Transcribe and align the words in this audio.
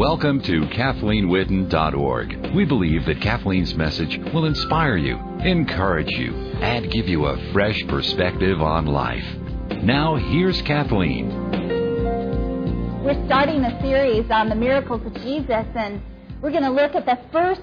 Welcome 0.00 0.40
to 0.44 0.62
KathleenWitten.org. 0.62 2.54
We 2.54 2.64
believe 2.64 3.04
that 3.04 3.20
Kathleen's 3.20 3.74
message 3.74 4.18
will 4.32 4.46
inspire 4.46 4.96
you, 4.96 5.18
encourage 5.44 6.08
you, 6.08 6.32
and 6.32 6.90
give 6.90 7.06
you 7.06 7.26
a 7.26 7.52
fresh 7.52 7.86
perspective 7.86 8.62
on 8.62 8.86
life. 8.86 9.26
Now, 9.82 10.16
here's 10.16 10.62
Kathleen. 10.62 11.28
We're 13.04 13.22
starting 13.26 13.62
a 13.62 13.78
series 13.82 14.30
on 14.30 14.48
the 14.48 14.54
miracles 14.54 15.04
of 15.04 15.12
Jesus, 15.16 15.66
and 15.74 16.00
we're 16.40 16.50
going 16.50 16.62
to 16.62 16.70
look 16.70 16.94
at 16.94 17.04
the 17.04 17.18
first 17.30 17.60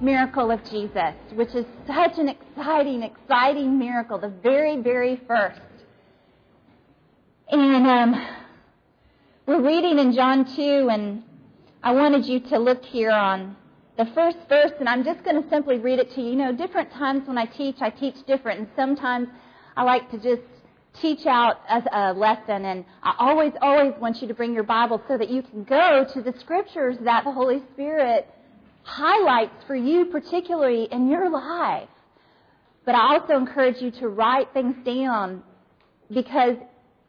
miracle 0.00 0.50
of 0.50 0.64
Jesus, 0.64 1.14
which 1.34 1.54
is 1.54 1.66
such 1.86 2.18
an 2.18 2.28
exciting, 2.28 3.04
exciting 3.04 3.78
miracle, 3.78 4.18
the 4.18 4.32
very, 4.42 4.80
very 4.82 5.20
first. 5.28 5.60
And 7.48 7.86
um, 7.86 8.26
we're 9.46 9.62
reading 9.62 10.00
in 10.00 10.12
John 10.14 10.52
2, 10.56 10.88
and 10.90 11.22
I 11.86 11.92
wanted 11.92 12.26
you 12.26 12.40
to 12.40 12.58
look 12.58 12.84
here 12.84 13.12
on 13.12 13.54
the 13.96 14.06
first 14.06 14.38
verse, 14.48 14.72
and 14.80 14.88
I'm 14.88 15.04
just 15.04 15.22
going 15.22 15.40
to 15.40 15.48
simply 15.48 15.78
read 15.78 16.00
it 16.00 16.12
to 16.16 16.20
you. 16.20 16.30
You 16.30 16.34
know, 16.34 16.52
different 16.52 16.90
times 16.90 17.28
when 17.28 17.38
I 17.38 17.46
teach, 17.46 17.76
I 17.80 17.90
teach 17.90 18.16
different, 18.26 18.58
and 18.58 18.68
sometimes 18.74 19.28
I 19.76 19.84
like 19.84 20.10
to 20.10 20.18
just 20.18 20.42
teach 21.00 21.26
out 21.26 21.60
a, 21.70 21.84
a 21.92 22.12
lesson, 22.12 22.64
and 22.64 22.84
I 23.04 23.14
always, 23.20 23.52
always 23.62 23.92
want 24.00 24.20
you 24.20 24.26
to 24.26 24.34
bring 24.34 24.52
your 24.52 24.64
Bible 24.64 25.00
so 25.06 25.16
that 25.16 25.30
you 25.30 25.42
can 25.42 25.62
go 25.62 26.04
to 26.12 26.22
the 26.22 26.34
scriptures 26.40 26.96
that 27.02 27.22
the 27.22 27.30
Holy 27.30 27.62
Spirit 27.72 28.28
highlights 28.82 29.62
for 29.68 29.76
you, 29.76 30.06
particularly 30.06 30.88
in 30.90 31.08
your 31.08 31.30
life. 31.30 31.88
But 32.84 32.96
I 32.96 33.14
also 33.14 33.36
encourage 33.36 33.80
you 33.80 33.92
to 33.92 34.08
write 34.08 34.52
things 34.52 34.74
down 34.84 35.44
because 36.12 36.56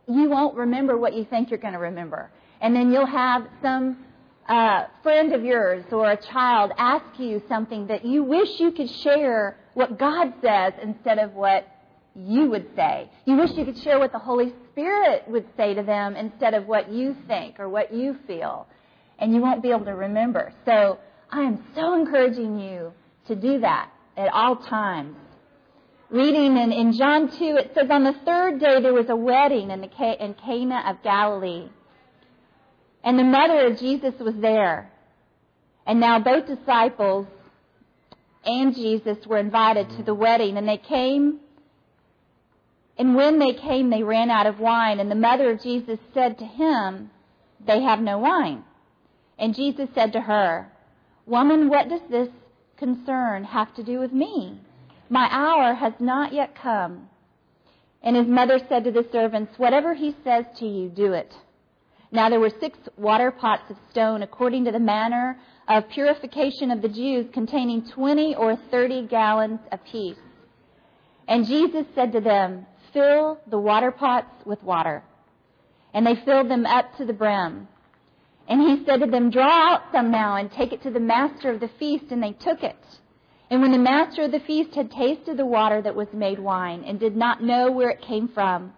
you 0.08 0.30
won't 0.30 0.56
remember 0.56 1.00
what 1.00 1.16
you 1.16 1.26
think 1.26 1.50
you're 1.50 1.58
going 1.58 1.74
to 1.74 1.80
remember. 1.80 2.30
And 2.62 2.76
then 2.76 2.92
you'll 2.92 3.08
have 3.08 3.48
some 3.64 4.04
a 4.48 4.88
friend 5.04 5.34
of 5.34 5.44
yours 5.44 5.84
or 5.92 6.12
a 6.12 6.18
child 6.18 6.72
ask 6.78 7.20
you 7.20 7.42
something 7.50 7.88
that 7.88 8.06
you 8.06 8.24
wish 8.24 8.60
you 8.60 8.72
could 8.72 8.90
share 8.90 9.58
what 9.74 10.00
God 10.00 10.34
says 10.42 10.74
instead 10.82 11.20
of 11.20 11.34
what 11.34 11.68
you 12.16 12.50
would 12.50 12.68
say. 12.76 13.10
You 13.26 13.36
wish 13.36 13.52
you 13.56 13.66
could 13.66 13.78
share 13.80 14.00
what 14.00 14.12
the 14.12 14.20
Holy 14.20 14.54
Spirit 14.72 15.24
would 15.28 15.46
say 15.56 15.74
to 15.74 15.84
them 15.84 16.16
instead 16.16 16.54
of 16.54 16.66
what 16.66 16.92
you 16.92 17.16
think 17.28 17.60
or 17.60 17.70
what 17.70 17.94
you 17.94 18.18
feel. 18.26 18.68
And 19.20 19.34
you 19.34 19.42
won't 19.42 19.62
be 19.62 19.70
able 19.70 19.86
to 19.86 19.96
remember. 19.96 20.54
So 20.66 21.00
I 21.30 21.42
am 21.42 21.64
so 21.76 21.94
encouraging 21.94 22.60
you 22.60 22.94
to 23.28 23.36
do 23.36 23.60
that 23.60 23.92
at 24.16 24.30
all 24.34 24.56
times. 24.56 25.16
Reading 26.10 26.58
in, 26.58 26.72
in 26.72 26.94
John 26.94 27.30
2, 27.30 27.36
it 27.58 27.72
says, 27.76 27.90
On 27.90 28.04
the 28.06 28.16
third 28.26 28.60
day 28.60 28.82
there 28.82 28.94
was 28.94 29.10
a 29.10 29.16
wedding 29.16 29.72
in, 29.72 29.82
the, 29.82 30.24
in 30.24 30.34
Cana 30.36 30.84
of 30.88 31.04
Galilee 31.04 31.70
and 33.04 33.18
the 33.18 33.24
mother 33.24 33.68
of 33.68 33.80
Jesus 33.80 34.14
was 34.20 34.36
there. 34.36 34.92
And 35.86 36.00
now 36.00 36.20
both 36.20 36.48
disciples 36.48 37.28
and 38.46 38.76
Jesus 38.76 39.18
were 39.26 39.38
invited 39.38 39.90
to 39.92 40.04
the 40.04 40.14
wedding, 40.14 40.58
and 40.58 40.68
they 40.68 40.78
came. 40.78 41.40
And 42.98 43.16
when 43.16 43.40
they 43.40 43.54
came, 43.54 43.90
they 43.90 44.04
ran 44.04 44.30
out 44.30 44.48
of 44.48 44.60
wine. 44.60 45.00
And 45.00 45.12
the 45.12 45.16
mother 45.16 45.52
of 45.52 45.62
Jesus 45.62 46.00
said 46.14 46.40
to 46.40 46.46
him, 46.46 47.12
They 47.66 47.82
have 47.82 48.00
no 48.00 48.18
wine. 48.18 48.64
And 49.38 49.56
Jesus 49.56 49.90
said 49.94 50.14
to 50.14 50.22
her, 50.22 50.72
Woman, 51.26 51.70
what 51.70 51.90
does 51.90 52.02
this 52.10 52.30
concern 52.78 53.44
have 53.44 53.74
to 53.76 53.84
do 53.84 54.00
with 54.00 54.14
me? 54.14 54.60
My 55.10 55.28
hour 55.30 55.74
has 55.74 55.94
not 56.00 56.34
yet 56.34 56.56
come. 56.56 57.10
And 58.02 58.16
his 58.16 58.28
mother 58.28 58.60
said 58.70 58.84
to 58.86 58.92
the 58.92 59.06
servants, 59.12 59.58
Whatever 59.58 59.94
he 59.94 60.16
says 60.24 60.46
to 60.60 60.66
you, 60.66 60.90
do 60.90 61.14
it. 61.14 61.34
Now 62.12 62.30
there 62.30 62.40
were 62.40 62.52
six 62.60 62.78
water 62.96 63.32
pots 63.32 63.70
of 63.70 63.78
stone 63.92 64.24
according 64.24 64.66
to 64.66 64.72
the 64.72 64.80
manner 64.80 65.38
of 65.68 65.90
purification 65.90 66.72
of 66.72 66.82
the 66.82 66.88
Jews, 66.88 67.28
containing 67.34 67.90
20 67.90 68.36
or 68.36 68.56
30 68.72 69.08
gallons 69.08 69.60
apiece. 69.72 70.18
And 71.28 71.46
Jesus 71.46 71.86
said 71.94 72.14
to 72.14 72.22
them, 72.22 72.66
Fill 72.94 73.40
the 73.48 73.60
water 73.60 73.92
pots 73.92 74.46
with 74.46 74.64
water. 74.64 75.04
And 75.94 76.08
they 76.08 76.16
filled 76.16 76.50
them 76.50 76.66
up 76.66 76.96
to 76.98 77.06
the 77.06 77.14
brim. 77.14 77.68
And 78.48 78.62
he 78.62 78.86
said 78.86 79.02
to 79.02 79.08
them, 79.08 79.30
Draw 79.30 79.74
out 79.74 79.84
some 79.92 80.10
now 80.10 80.38
and 80.38 80.50
take 80.50 80.72
it 80.72 80.84
to 80.84 80.92
the 80.92 81.02
master 81.02 81.52
of 81.52 81.60
the 81.60 81.70
feast. 81.80 82.06
And 82.12 82.24
they 82.24 82.32
took 82.32 82.64
it. 82.64 82.78
And 83.50 83.62
when 83.62 83.72
the 83.74 83.78
master 83.78 84.24
of 84.24 84.32
the 84.32 84.40
feast 84.40 84.76
had 84.76 84.92
tasted 84.92 85.36
the 85.36 85.46
water 85.46 85.82
that 85.82 85.96
was 85.96 86.08
made 86.14 86.40
wine, 86.40 86.84
and 86.86 87.00
did 87.00 87.16
not 87.16 87.44
know 87.44 87.72
where 87.72 87.90
it 87.90 88.02
came 88.02 88.30
from, 88.30 88.74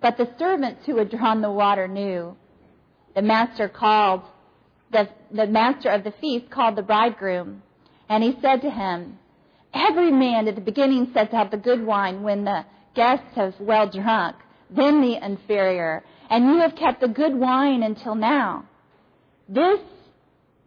but 0.00 0.16
the 0.16 0.28
servants 0.38 0.86
who 0.86 0.96
had 0.98 1.10
drawn 1.10 1.40
the 1.40 1.50
water 1.50 1.88
knew, 1.88 2.36
the 3.18 3.22
master 3.22 3.68
called, 3.68 4.22
the, 4.92 5.08
the 5.32 5.48
master 5.48 5.88
of 5.88 6.04
the 6.04 6.12
feast 6.20 6.48
called 6.50 6.76
the 6.76 6.82
bridegroom, 6.82 7.64
and 8.08 8.22
he 8.22 8.38
said 8.40 8.62
to 8.62 8.70
him, 8.70 9.18
Every 9.74 10.12
man 10.12 10.46
at 10.46 10.54
the 10.54 10.60
beginning 10.60 11.10
sets 11.12 11.34
out 11.34 11.50
the 11.50 11.56
good 11.56 11.84
wine 11.84 12.22
when 12.22 12.44
the 12.44 12.64
guests 12.94 13.34
have 13.34 13.54
well 13.58 13.90
drunk, 13.90 14.36
then 14.70 15.00
the 15.00 15.16
inferior, 15.20 16.04
and 16.30 16.44
you 16.44 16.60
have 16.60 16.76
kept 16.76 17.00
the 17.00 17.08
good 17.08 17.34
wine 17.34 17.82
until 17.82 18.14
now. 18.14 18.66
This 19.48 19.80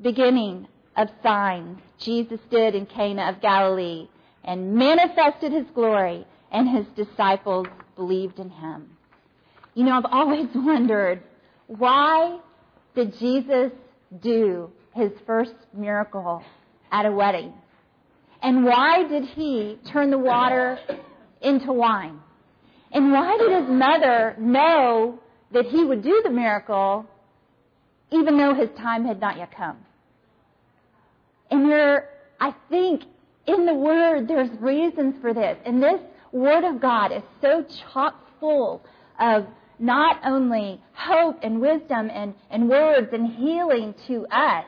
beginning 0.01 0.67
of 0.97 1.07
signs 1.23 1.79
Jesus 1.99 2.41
did 2.49 2.75
in 2.75 2.85
Cana 2.85 3.29
of 3.29 3.39
Galilee 3.39 4.09
and 4.43 4.73
manifested 4.75 5.53
his 5.53 5.67
glory, 5.73 6.27
and 6.51 6.67
his 6.67 6.85
disciples 6.97 7.67
believed 7.95 8.39
in 8.39 8.49
him. 8.49 8.97
You 9.73 9.85
know, 9.85 9.93
I've 9.93 10.11
always 10.11 10.47
wondered 10.53 11.23
why 11.77 12.39
did 12.95 13.17
Jesus 13.17 13.71
do 14.21 14.71
his 14.93 15.11
first 15.25 15.53
miracle 15.73 16.43
at 16.91 17.05
a 17.05 17.11
wedding? 17.11 17.53
And 18.43 18.65
why 18.65 19.07
did 19.07 19.23
he 19.23 19.77
turn 19.91 20.11
the 20.11 20.17
water 20.17 20.79
into 21.41 21.71
wine? 21.71 22.19
And 22.91 23.13
why 23.13 23.37
did 23.37 23.51
his 23.61 23.69
mother 23.69 24.35
know 24.37 25.19
that 25.53 25.65
he 25.65 25.85
would 25.85 26.03
do 26.03 26.21
the 26.25 26.29
miracle 26.29 27.05
even 28.11 28.37
though 28.37 28.53
his 28.53 28.69
time 28.77 29.05
had 29.05 29.21
not 29.21 29.37
yet 29.37 29.55
come? 29.55 29.77
And 31.49 31.69
there, 31.69 32.09
I 32.39 32.53
think 32.69 33.03
in 33.47 33.65
the 33.65 33.73
Word, 33.73 34.27
there's 34.27 34.49
reasons 34.59 35.15
for 35.21 35.33
this. 35.33 35.57
And 35.65 35.81
this 35.81 36.01
Word 36.33 36.65
of 36.65 36.81
God 36.81 37.13
is 37.13 37.23
so 37.41 37.65
chock 37.93 38.15
full 38.41 38.83
of 39.19 39.45
not 39.81 40.19
only 40.23 40.79
hope 40.93 41.39
and 41.43 41.59
wisdom 41.59 42.09
and, 42.13 42.33
and 42.49 42.69
words 42.69 43.09
and 43.11 43.33
healing 43.35 43.95
to 44.07 44.25
us, 44.27 44.65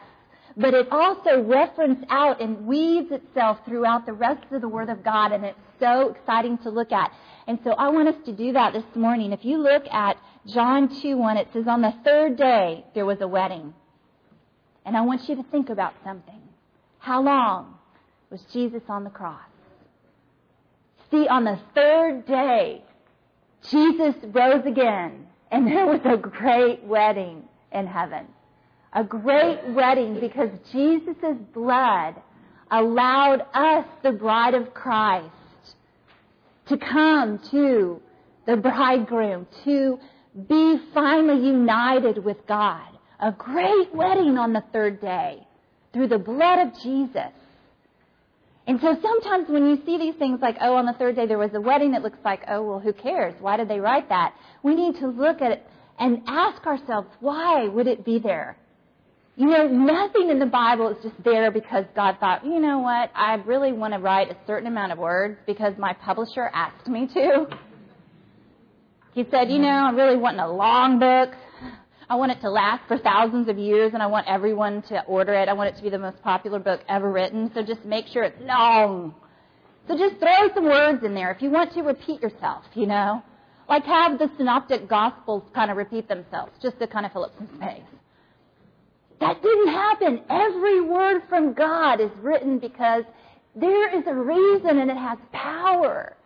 but 0.57 0.73
it 0.73 0.87
also 0.91 1.41
references 1.41 2.03
out 2.09 2.41
and 2.41 2.65
weaves 2.65 3.11
itself 3.11 3.59
throughout 3.65 4.05
the 4.05 4.13
rest 4.13 4.43
of 4.51 4.61
the 4.61 4.67
Word 4.67 4.89
of 4.89 5.03
God, 5.03 5.31
and 5.31 5.45
it's 5.45 5.57
so 5.79 6.09
exciting 6.09 6.57
to 6.59 6.69
look 6.69 6.91
at. 6.91 7.11
And 7.47 7.59
so 7.63 7.71
I 7.71 7.89
want 7.89 8.07
us 8.07 8.15
to 8.25 8.31
do 8.31 8.53
that 8.53 8.73
this 8.73 8.83
morning. 8.95 9.31
If 9.33 9.43
you 9.43 9.57
look 9.57 9.85
at 9.91 10.17
John 10.47 11.01
2 11.01 11.17
1, 11.17 11.37
it 11.37 11.47
says, 11.53 11.65
On 11.67 11.81
the 11.81 11.93
third 12.03 12.37
day 12.37 12.85
there 12.93 13.05
was 13.05 13.19
a 13.21 13.27
wedding. 13.27 13.73
And 14.85 14.97
I 14.97 15.01
want 15.01 15.27
you 15.29 15.35
to 15.35 15.43
think 15.43 15.69
about 15.69 15.93
something. 16.03 16.41
How 16.99 17.21
long 17.21 17.75
was 18.29 18.41
Jesus 18.51 18.81
on 18.89 19.03
the 19.03 19.09
cross? 19.09 19.39
See, 21.09 21.27
on 21.27 21.43
the 21.43 21.59
third 21.75 22.25
day, 22.25 22.83
Jesus 23.69 24.15
rose 24.23 24.65
again, 24.65 25.27
and 25.51 25.67
there 25.67 25.85
was 25.85 26.01
a 26.05 26.17
great 26.17 26.83
wedding 26.83 27.43
in 27.71 27.87
heaven. 27.87 28.27
A 28.93 29.03
great 29.03 29.59
wedding 29.69 30.19
because 30.19 30.49
Jesus' 30.71 31.37
blood 31.53 32.15
allowed 32.69 33.45
us, 33.53 33.85
the 34.03 34.11
bride 34.11 34.53
of 34.53 34.73
Christ, 34.73 35.29
to 36.67 36.77
come 36.77 37.39
to 37.51 38.01
the 38.45 38.57
bridegroom, 38.57 39.47
to 39.63 39.99
be 40.47 40.79
finally 40.93 41.47
united 41.47 42.23
with 42.23 42.37
God. 42.47 42.87
A 43.19 43.31
great 43.31 43.93
wedding 43.93 44.37
on 44.37 44.53
the 44.53 44.63
third 44.73 44.99
day 44.99 45.47
through 45.93 46.07
the 46.07 46.19
blood 46.19 46.67
of 46.67 46.73
Jesus. 46.81 47.31
And 48.65 48.79
so 48.79 48.97
sometimes 49.01 49.49
when 49.49 49.67
you 49.67 49.81
see 49.85 49.97
these 49.97 50.15
things 50.15 50.39
like, 50.41 50.57
oh, 50.61 50.75
on 50.75 50.85
the 50.85 50.93
third 50.93 51.15
day 51.15 51.25
there 51.25 51.37
was 51.37 51.51
a 51.53 51.59
wedding, 51.59 51.93
it 51.93 52.01
looks 52.01 52.19
like, 52.23 52.41
oh, 52.47 52.63
well, 52.63 52.79
who 52.79 52.93
cares? 52.93 53.33
Why 53.41 53.57
did 53.57 53.67
they 53.67 53.79
write 53.79 54.07
that? 54.09 54.33
We 54.63 54.73
need 54.73 54.99
to 54.99 55.07
look 55.07 55.41
at 55.41 55.51
it 55.51 55.67
and 55.99 56.21
ask 56.27 56.65
ourselves, 56.65 57.09
why 57.19 57.67
would 57.67 57.87
it 57.87 58.05
be 58.05 58.19
there? 58.19 58.57
You 59.35 59.47
know, 59.47 59.67
nothing 59.67 60.29
in 60.29 60.39
the 60.39 60.45
Bible 60.45 60.89
is 60.89 60.97
just 61.03 61.21
there 61.23 61.51
because 61.51 61.85
God 61.95 62.17
thought, 62.19 62.45
you 62.45 62.59
know 62.59 62.79
what, 62.79 63.09
I 63.15 63.33
really 63.45 63.71
want 63.71 63.93
to 63.93 63.99
write 63.99 64.29
a 64.29 64.37
certain 64.45 64.67
amount 64.67 64.91
of 64.91 64.99
words 64.99 65.39
because 65.45 65.73
my 65.77 65.93
publisher 65.93 66.49
asked 66.53 66.87
me 66.87 67.07
to. 67.13 67.47
He 69.13 69.25
said, 69.29 69.51
you 69.51 69.59
know, 69.59 69.69
I'm 69.69 69.95
really 69.95 70.17
wanting 70.17 70.39
a 70.39 70.51
long 70.51 70.99
book. 70.99 71.31
I 72.09 72.15
want 72.15 72.31
it 72.31 72.41
to 72.41 72.49
last 72.49 72.87
for 72.87 72.97
thousands 72.97 73.47
of 73.47 73.57
years 73.57 73.93
and 73.93 74.03
I 74.03 74.07
want 74.07 74.27
everyone 74.27 74.81
to 74.83 75.03
order 75.05 75.33
it. 75.33 75.47
I 75.47 75.53
want 75.53 75.69
it 75.69 75.77
to 75.77 75.83
be 75.83 75.89
the 75.89 75.99
most 75.99 76.21
popular 76.21 76.59
book 76.59 76.81
ever 76.89 77.11
written. 77.11 77.51
So 77.53 77.63
just 77.63 77.85
make 77.85 78.07
sure 78.07 78.23
it's 78.23 78.41
long. 78.41 79.15
So 79.87 79.97
just 79.97 80.19
throw 80.19 80.53
some 80.53 80.65
words 80.65 81.03
in 81.03 81.13
there 81.13 81.31
if 81.31 81.41
you 81.41 81.49
want 81.49 81.73
to 81.73 81.81
repeat 81.81 82.21
yourself, 82.21 82.63
you 82.73 82.87
know. 82.87 83.23
Like 83.69 83.85
have 83.85 84.19
the 84.19 84.29
synoptic 84.37 84.87
gospels 84.89 85.43
kind 85.55 85.71
of 85.71 85.77
repeat 85.77 86.07
themselves 86.07 86.51
just 86.61 86.79
to 86.79 86.87
kind 86.87 87.05
of 87.05 87.13
fill 87.13 87.25
up 87.25 87.33
some 87.37 87.49
space. 87.55 87.81
That 89.19 89.41
didn't 89.41 89.69
happen. 89.69 90.21
Every 90.29 90.81
word 90.81 91.21
from 91.29 91.53
God 91.53 92.01
is 92.01 92.11
written 92.21 92.59
because 92.59 93.03
there 93.55 93.97
is 93.97 94.03
a 94.07 94.13
reason 94.13 94.79
and 94.79 94.91
it 94.91 94.97
has 94.97 95.17
power. 95.31 96.17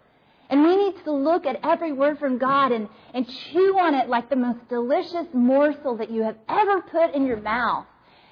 And 0.49 0.63
we 0.63 0.75
need 0.77 1.03
to 1.03 1.11
look 1.11 1.45
at 1.45 1.59
every 1.63 1.91
word 1.91 2.19
from 2.19 2.37
God 2.37 2.71
and, 2.71 2.87
and 3.13 3.27
chew 3.27 3.77
on 3.79 3.93
it 3.95 4.07
like 4.07 4.29
the 4.29 4.35
most 4.35 4.59
delicious 4.69 5.27
morsel 5.33 5.97
that 5.97 6.09
you 6.09 6.23
have 6.23 6.37
ever 6.47 6.81
put 6.81 7.13
in 7.13 7.25
your 7.25 7.41
mouth. 7.41 7.85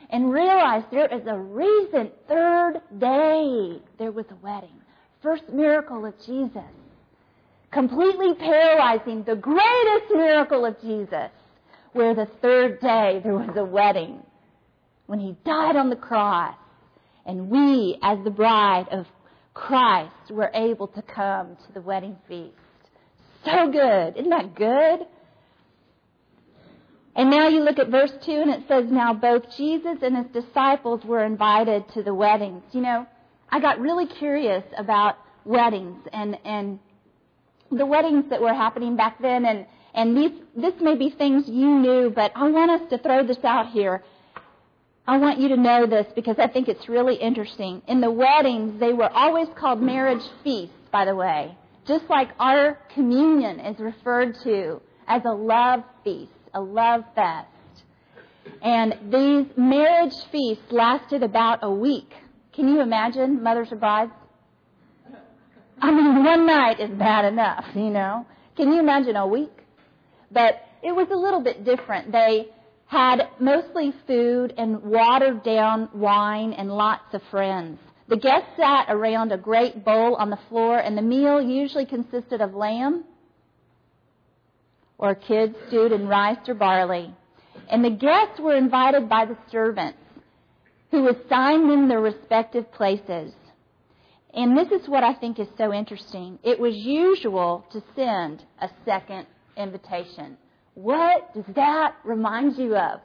And 0.10 0.32
realize 0.32 0.84
there 0.92 1.14
is 1.14 1.28
a 1.28 1.38
reason. 1.38 2.12
Third 2.28 2.80
day, 3.00 3.82
there 3.98 4.12
was 4.12 4.26
a 4.30 4.36
wedding. 4.36 4.82
First 5.22 5.50
miracle 5.50 6.06
of 6.06 6.14
Jesus. 6.26 6.62
Completely 7.72 8.36
paralyzing, 8.36 9.24
the 9.24 9.36
greatest 9.36 10.14
miracle 10.14 10.66
of 10.66 10.80
Jesus, 10.80 11.32
where 11.92 12.14
the 12.14 12.28
third 12.42 12.80
day 12.80 13.20
there 13.24 13.34
was 13.34 13.58
a 13.58 13.66
wedding. 13.66 14.24
When 15.08 15.20
he 15.20 15.36
died 15.44 15.76
on 15.76 15.90
the 15.90 15.96
cross. 15.96 16.56
And 17.26 17.50
we, 17.50 17.98
as 18.02 18.20
the 18.24 18.30
bride 18.30 18.88
of 18.92 19.08
Christ 19.56 20.30
were 20.30 20.52
able 20.54 20.88
to 20.90 21.02
come 21.02 21.56
to 21.66 21.74
the 21.74 21.82
wedding 21.82 22.18
feast. 22.28 22.54
So 23.46 23.72
good. 23.72 24.18
Isn't 24.18 24.30
that 24.30 24.54
good? 24.54 25.08
And 27.16 27.30
now 27.30 27.48
you 27.48 27.64
look 27.64 27.80
at 27.80 27.90
verse 27.90 28.12
2 28.26 28.32
and 28.32 28.52
it 28.52 28.68
says, 28.68 28.86
Now 28.92 29.14
both 29.14 29.56
Jesus 29.56 29.98
and 30.02 30.18
his 30.18 30.44
disciples 30.44 31.06
were 31.06 31.24
invited 31.24 31.88
to 31.94 32.04
the 32.04 32.14
weddings. 32.14 32.64
You 32.74 32.82
know, 32.82 33.08
I 33.50 33.62
got 33.62 33.80
really 33.80 34.06
curious 34.06 34.64
about 34.78 35.16
weddings 35.46 36.06
and, 36.12 36.38
and 36.44 36.80
the 37.72 37.86
weddings 37.86 38.26
that 38.32 38.42
were 38.42 38.54
happening 38.54 38.98
back 38.98 39.22
then. 39.22 39.46
And, 39.46 39.66
and 39.94 40.18
these, 40.18 40.32
this 40.58 40.74
may 40.82 40.96
be 40.96 41.10
things 41.10 41.48
you 41.48 41.80
knew, 41.80 42.12
but 42.14 42.34
I 42.36 42.50
want 42.50 42.72
us 42.72 42.90
to 42.90 42.98
throw 42.98 43.26
this 43.26 43.44
out 43.46 43.72
here. 43.72 44.04
I 45.08 45.18
want 45.18 45.40
you 45.40 45.50
to 45.50 45.58
know 45.58 45.86
this 45.86 46.08
because 46.16 46.38
I 46.40 46.48
think 46.48 46.68
it's 46.68 46.90
really 46.90 47.16
interesting. 47.16 47.84
In 47.88 48.02
the 48.02 48.10
weddings, 48.10 48.80
they 48.80 48.92
were 48.92 49.10
always 49.10 49.48
called 49.56 49.82
marriage 49.82 50.24
feasts, 50.44 50.74
by 50.92 51.06
the 51.06 51.16
way. 51.16 51.56
Just 51.88 52.06
like 52.10 52.30
our 52.40 52.80
communion 52.94 53.60
is 53.60 53.80
referred 53.80 54.36
to 54.44 54.82
as 55.08 55.22
a 55.24 55.32
love 55.32 55.84
feast, 56.04 56.32
a 56.56 56.60
love 56.60 57.04
fest. 57.14 57.48
And 58.64 58.96
these 59.12 59.46
marriage 59.56 60.16
feasts 60.32 60.64
lasted 60.72 61.22
about 61.22 61.60
a 61.62 61.70
week. 61.70 62.12
Can 62.54 62.68
you 62.68 62.82
imagine, 62.82 63.44
mothers 63.44 63.72
or 63.72 63.76
brides? 63.76 64.12
I 65.80 65.92
mean, 65.92 66.24
one 66.24 66.48
night 66.48 66.80
is 66.80 66.90
bad 66.90 67.26
enough, 67.26 67.66
you 67.76 67.90
know. 67.92 68.26
Can 68.56 68.72
you 68.72 68.80
imagine 68.80 69.16
a 69.16 69.28
week? 69.28 69.52
But 70.32 70.64
it 70.82 70.96
was 70.96 71.08
a 71.12 71.16
little 71.16 71.42
bit 71.42 71.64
different. 71.64 72.12
They 72.12 72.48
had 72.88 73.28
mostly 73.40 73.94
food 74.06 74.54
and 74.58 74.82
watered 74.84 75.44
down 75.44 75.90
wine 75.94 76.54
and 76.54 76.70
lots 76.70 77.14
of 77.14 77.22
friends. 77.32 77.80
The 78.08 78.18
guests 78.18 78.50
sat 78.58 78.86
around 78.90 79.32
a 79.32 79.38
great 79.38 79.84
bowl 79.84 80.16
on 80.16 80.30
the 80.30 80.40
floor, 80.50 80.78
and 80.78 80.96
the 80.96 81.02
meal 81.02 81.42
usually 81.42 81.86
consisted 81.86 82.42
of 82.42 82.54
lamb 82.54 83.04
or 84.98 85.16
kid 85.16 85.56
stewed 85.68 85.92
in 85.92 86.08
rice 86.08 86.38
or 86.48 86.54
barley. 86.54 87.14
And 87.70 87.84
the 87.84 87.90
guests 87.90 88.40
were 88.40 88.56
invited 88.56 89.10
by 89.10 89.26
the 89.26 89.38
servants 89.52 89.98
who 90.92 91.10
assigned 91.10 91.70
them 91.70 91.90
their 91.90 92.00
respective 92.00 92.72
places. 92.72 93.34
And 94.34 94.58
this 94.58 94.70
is 94.72 94.88
what 94.88 95.04
I 95.04 95.14
think 95.14 95.40
is 95.40 95.48
so 95.58 95.74
interesting. 95.74 96.38
It 96.44 96.60
was 96.60 96.76
usual 96.76 97.66
to 97.72 97.82
send 97.96 98.44
a 98.60 98.70
second 98.86 99.26
invitation. 99.58 100.38
What 100.76 101.34
does 101.34 101.46
that 101.56 101.96
remind 102.04 102.58
you 102.58 102.76
of? 102.76 103.00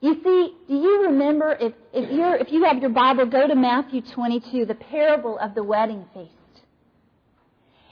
You 0.00 0.14
see, 0.14 0.54
do 0.68 0.74
you 0.74 1.04
remember 1.06 1.56
if, 1.60 1.72
if 1.92 2.10
you're 2.10 2.34
if 2.36 2.50
you 2.50 2.64
have 2.64 2.78
your 2.78 2.90
Bible, 2.90 3.26
go 3.26 3.46
to 3.46 3.54
Matthew 3.54 4.00
22, 4.00 4.64
the 4.66 4.74
parable 4.74 5.38
of 5.38 5.54
the 5.54 5.62
wedding 5.62 6.06
feast. 6.12 6.30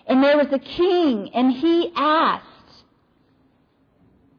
And 0.07 0.23
there 0.23 0.37
was 0.37 0.49
a 0.53 0.59
king, 0.59 1.31
and 1.35 1.53
he 1.53 1.93
asked, 1.95 2.47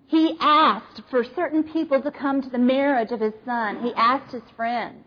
he 0.08 0.36
asked 0.42 1.02
for 1.10 1.24
certain 1.24 1.64
people 1.64 2.02
to 2.02 2.12
come 2.12 2.42
to 2.42 2.50
the 2.50 2.58
marriage 2.58 3.12
of 3.12 3.22
his 3.22 3.34
son. 3.46 3.82
He 3.82 3.94
asked 3.96 4.34
his 4.34 4.44
friends. 4.58 5.06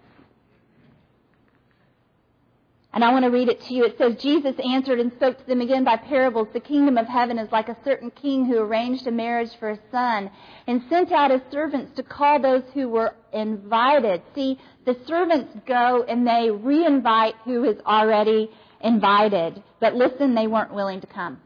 And 2.95 3.03
I 3.03 3.11
want 3.11 3.25
to 3.25 3.31
read 3.31 3.49
it 3.49 3.61
to 3.63 3.75
you. 3.75 3.85
It 3.85 3.99
says, 3.99 4.23
Jesus 4.23 4.55
answered 4.65 5.01
and 5.01 5.13
spoke 5.15 5.37
to 5.39 5.47
them 5.49 5.61
again 5.61 5.83
by 5.83 5.97
parables. 5.97 6.47
The 6.53 6.61
kingdom 6.61 6.97
of 6.97 7.09
heaven 7.09 7.41
is 7.41 7.51
like 7.51 7.69
a 7.69 7.77
certain 7.85 8.13
king 8.13 8.47
who 8.47 8.59
arranged 8.59 9.05
a 9.09 9.11
marriage 9.11 9.51
for 9.59 9.71
his 9.71 9.81
son 9.91 10.31
and 10.69 10.81
sent 10.89 11.11
out 11.11 11.33
his 11.33 11.41
servants 11.51 11.97
to 11.97 12.05
call 12.05 12.41
those 12.41 12.63
who 12.73 12.89
were 12.89 13.17
invited. 13.33 14.23
See, 14.37 14.61
the 14.87 14.97
servants 15.09 15.59
go 15.67 16.05
and 16.09 16.25
they 16.25 16.53
re-invite 16.53 17.35
who 17.45 17.65
is 17.65 17.77
already 17.85 18.49
invited. 18.81 19.61
But 19.81 19.97
listen, 19.97 20.37
they 20.37 20.47
weren't 20.47 20.73
willing 20.73 21.01
to 21.01 21.09
come. 21.09 21.41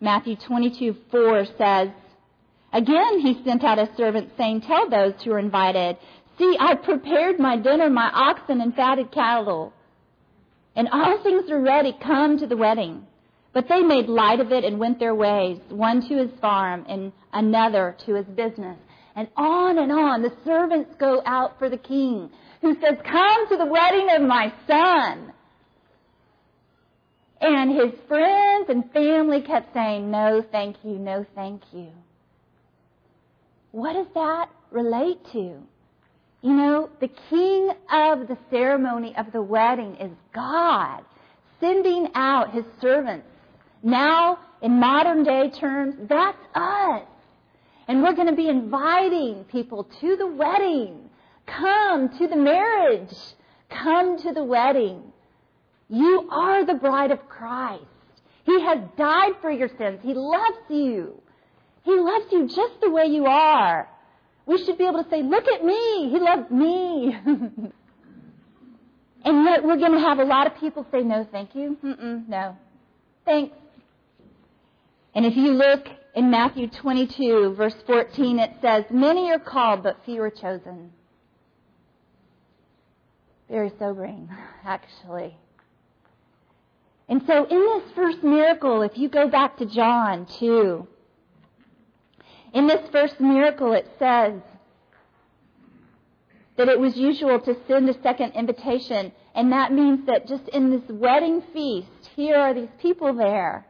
Matthew 0.00 0.36
22, 0.36 0.96
4 1.10 1.44
says, 1.58 1.90
Again, 2.72 3.20
he 3.20 3.42
sent 3.44 3.64
out 3.64 3.76
his 3.76 3.94
servants 3.98 4.32
saying, 4.38 4.62
Tell 4.62 4.88
those 4.88 5.12
who 5.22 5.32
are 5.32 5.38
invited, 5.38 5.98
See, 6.38 6.56
I've 6.58 6.84
prepared 6.84 7.38
my 7.38 7.56
dinner, 7.56 7.90
my 7.90 8.10
oxen 8.14 8.62
and 8.62 8.74
fatted 8.74 9.10
cattle 9.10 9.74
and 10.78 10.88
all 10.92 11.20
things 11.24 11.50
are 11.50 11.60
ready. 11.60 11.92
Come 12.00 12.38
to 12.38 12.46
the 12.46 12.56
wedding. 12.56 13.04
But 13.52 13.68
they 13.68 13.80
made 13.82 14.06
light 14.06 14.38
of 14.38 14.52
it 14.52 14.62
and 14.62 14.78
went 14.78 15.00
their 15.00 15.14
ways, 15.14 15.58
one 15.70 16.08
to 16.08 16.16
his 16.16 16.30
farm 16.40 16.86
and 16.88 17.12
another 17.32 17.96
to 18.06 18.14
his 18.14 18.26
business. 18.26 18.78
And 19.16 19.26
on 19.36 19.78
and 19.78 19.90
on, 19.90 20.22
the 20.22 20.32
servants 20.44 20.94
go 21.00 21.20
out 21.26 21.58
for 21.58 21.68
the 21.68 21.78
king, 21.78 22.30
who 22.60 22.74
says, 22.74 22.96
Come 23.04 23.48
to 23.48 23.56
the 23.56 23.66
wedding 23.66 24.08
of 24.14 24.22
my 24.22 24.52
son. 24.68 25.32
And 27.40 27.72
his 27.72 27.98
friends 28.06 28.68
and 28.68 28.88
family 28.92 29.42
kept 29.42 29.74
saying, 29.74 30.08
No, 30.08 30.44
thank 30.52 30.76
you, 30.84 30.92
no, 30.92 31.26
thank 31.34 31.62
you. 31.72 31.88
What 33.72 33.94
does 33.94 34.06
that 34.14 34.48
relate 34.70 35.18
to? 35.32 35.56
You 36.40 36.52
know, 36.52 36.90
the 37.00 37.10
king 37.30 37.70
of 37.92 38.28
the 38.28 38.38
ceremony 38.50 39.14
of 39.16 39.32
the 39.32 39.42
wedding 39.42 39.96
is 39.96 40.12
God, 40.32 41.02
sending 41.60 42.08
out 42.14 42.52
his 42.52 42.64
servants. 42.80 43.26
Now, 43.82 44.38
in 44.62 44.78
modern 44.78 45.24
day 45.24 45.50
terms, 45.50 45.96
that's 46.08 46.38
us. 46.54 47.02
And 47.88 48.02
we're 48.02 48.14
going 48.14 48.28
to 48.28 48.36
be 48.36 48.48
inviting 48.48 49.44
people 49.44 49.84
to 50.00 50.16
the 50.16 50.26
wedding. 50.26 51.10
Come 51.46 52.16
to 52.18 52.28
the 52.28 52.36
marriage. 52.36 53.14
Come 53.70 54.18
to 54.18 54.32
the 54.32 54.44
wedding. 54.44 55.02
You 55.88 56.28
are 56.30 56.64
the 56.64 56.74
bride 56.74 57.10
of 57.10 57.28
Christ. 57.28 57.84
He 58.44 58.60
has 58.60 58.78
died 58.96 59.32
for 59.40 59.50
your 59.50 59.70
sins. 59.76 60.00
He 60.02 60.14
loves 60.14 60.58
you. 60.68 61.20
He 61.82 61.94
loves 61.94 62.26
you 62.30 62.46
just 62.46 62.80
the 62.80 62.90
way 62.90 63.06
you 63.06 63.26
are. 63.26 63.88
We 64.48 64.64
should 64.64 64.78
be 64.78 64.84
able 64.84 65.04
to 65.04 65.10
say, 65.10 65.22
look 65.22 65.46
at 65.46 65.62
me. 65.62 66.08
He 66.10 66.18
loved 66.18 66.50
me. 66.50 67.14
and 69.24 69.44
yet 69.44 69.62
we're 69.62 69.76
going 69.76 69.92
to 69.92 70.00
have 70.00 70.20
a 70.20 70.24
lot 70.24 70.46
of 70.46 70.56
people 70.58 70.86
say, 70.90 71.02
no, 71.02 71.28
thank 71.30 71.54
you. 71.54 71.76
Mm-mm, 71.84 72.26
no. 72.26 72.56
Thanks. 73.26 73.54
And 75.14 75.26
if 75.26 75.36
you 75.36 75.52
look 75.52 75.86
in 76.14 76.30
Matthew 76.30 76.68
22, 76.68 77.56
verse 77.58 77.74
14, 77.86 78.38
it 78.38 78.52
says, 78.62 78.84
Many 78.90 79.30
are 79.30 79.38
called, 79.38 79.82
but 79.82 79.98
few 80.06 80.22
are 80.22 80.30
chosen. 80.30 80.92
Very 83.50 83.70
sobering, 83.78 84.30
actually. 84.64 85.36
And 87.06 87.22
so 87.26 87.44
in 87.44 87.58
this 87.58 87.92
first 87.94 88.22
miracle, 88.22 88.80
if 88.80 88.96
you 88.96 89.10
go 89.10 89.28
back 89.28 89.58
to 89.58 89.66
John 89.66 90.26
2, 90.38 90.88
in 92.54 92.66
this 92.66 92.80
first 92.90 93.20
miracle, 93.20 93.72
it 93.72 93.88
says 93.98 94.40
that 96.56 96.68
it 96.68 96.78
was 96.78 96.96
usual 96.96 97.38
to 97.40 97.56
send 97.68 97.88
a 97.88 98.02
second 98.02 98.32
invitation, 98.32 99.12
and 99.34 99.52
that 99.52 99.72
means 99.72 100.06
that 100.06 100.26
just 100.26 100.48
in 100.48 100.70
this 100.70 100.88
wedding 100.88 101.42
feast, 101.52 102.10
here 102.16 102.36
are 102.36 102.52
these 102.52 102.68
people 102.80 103.14
there, 103.14 103.66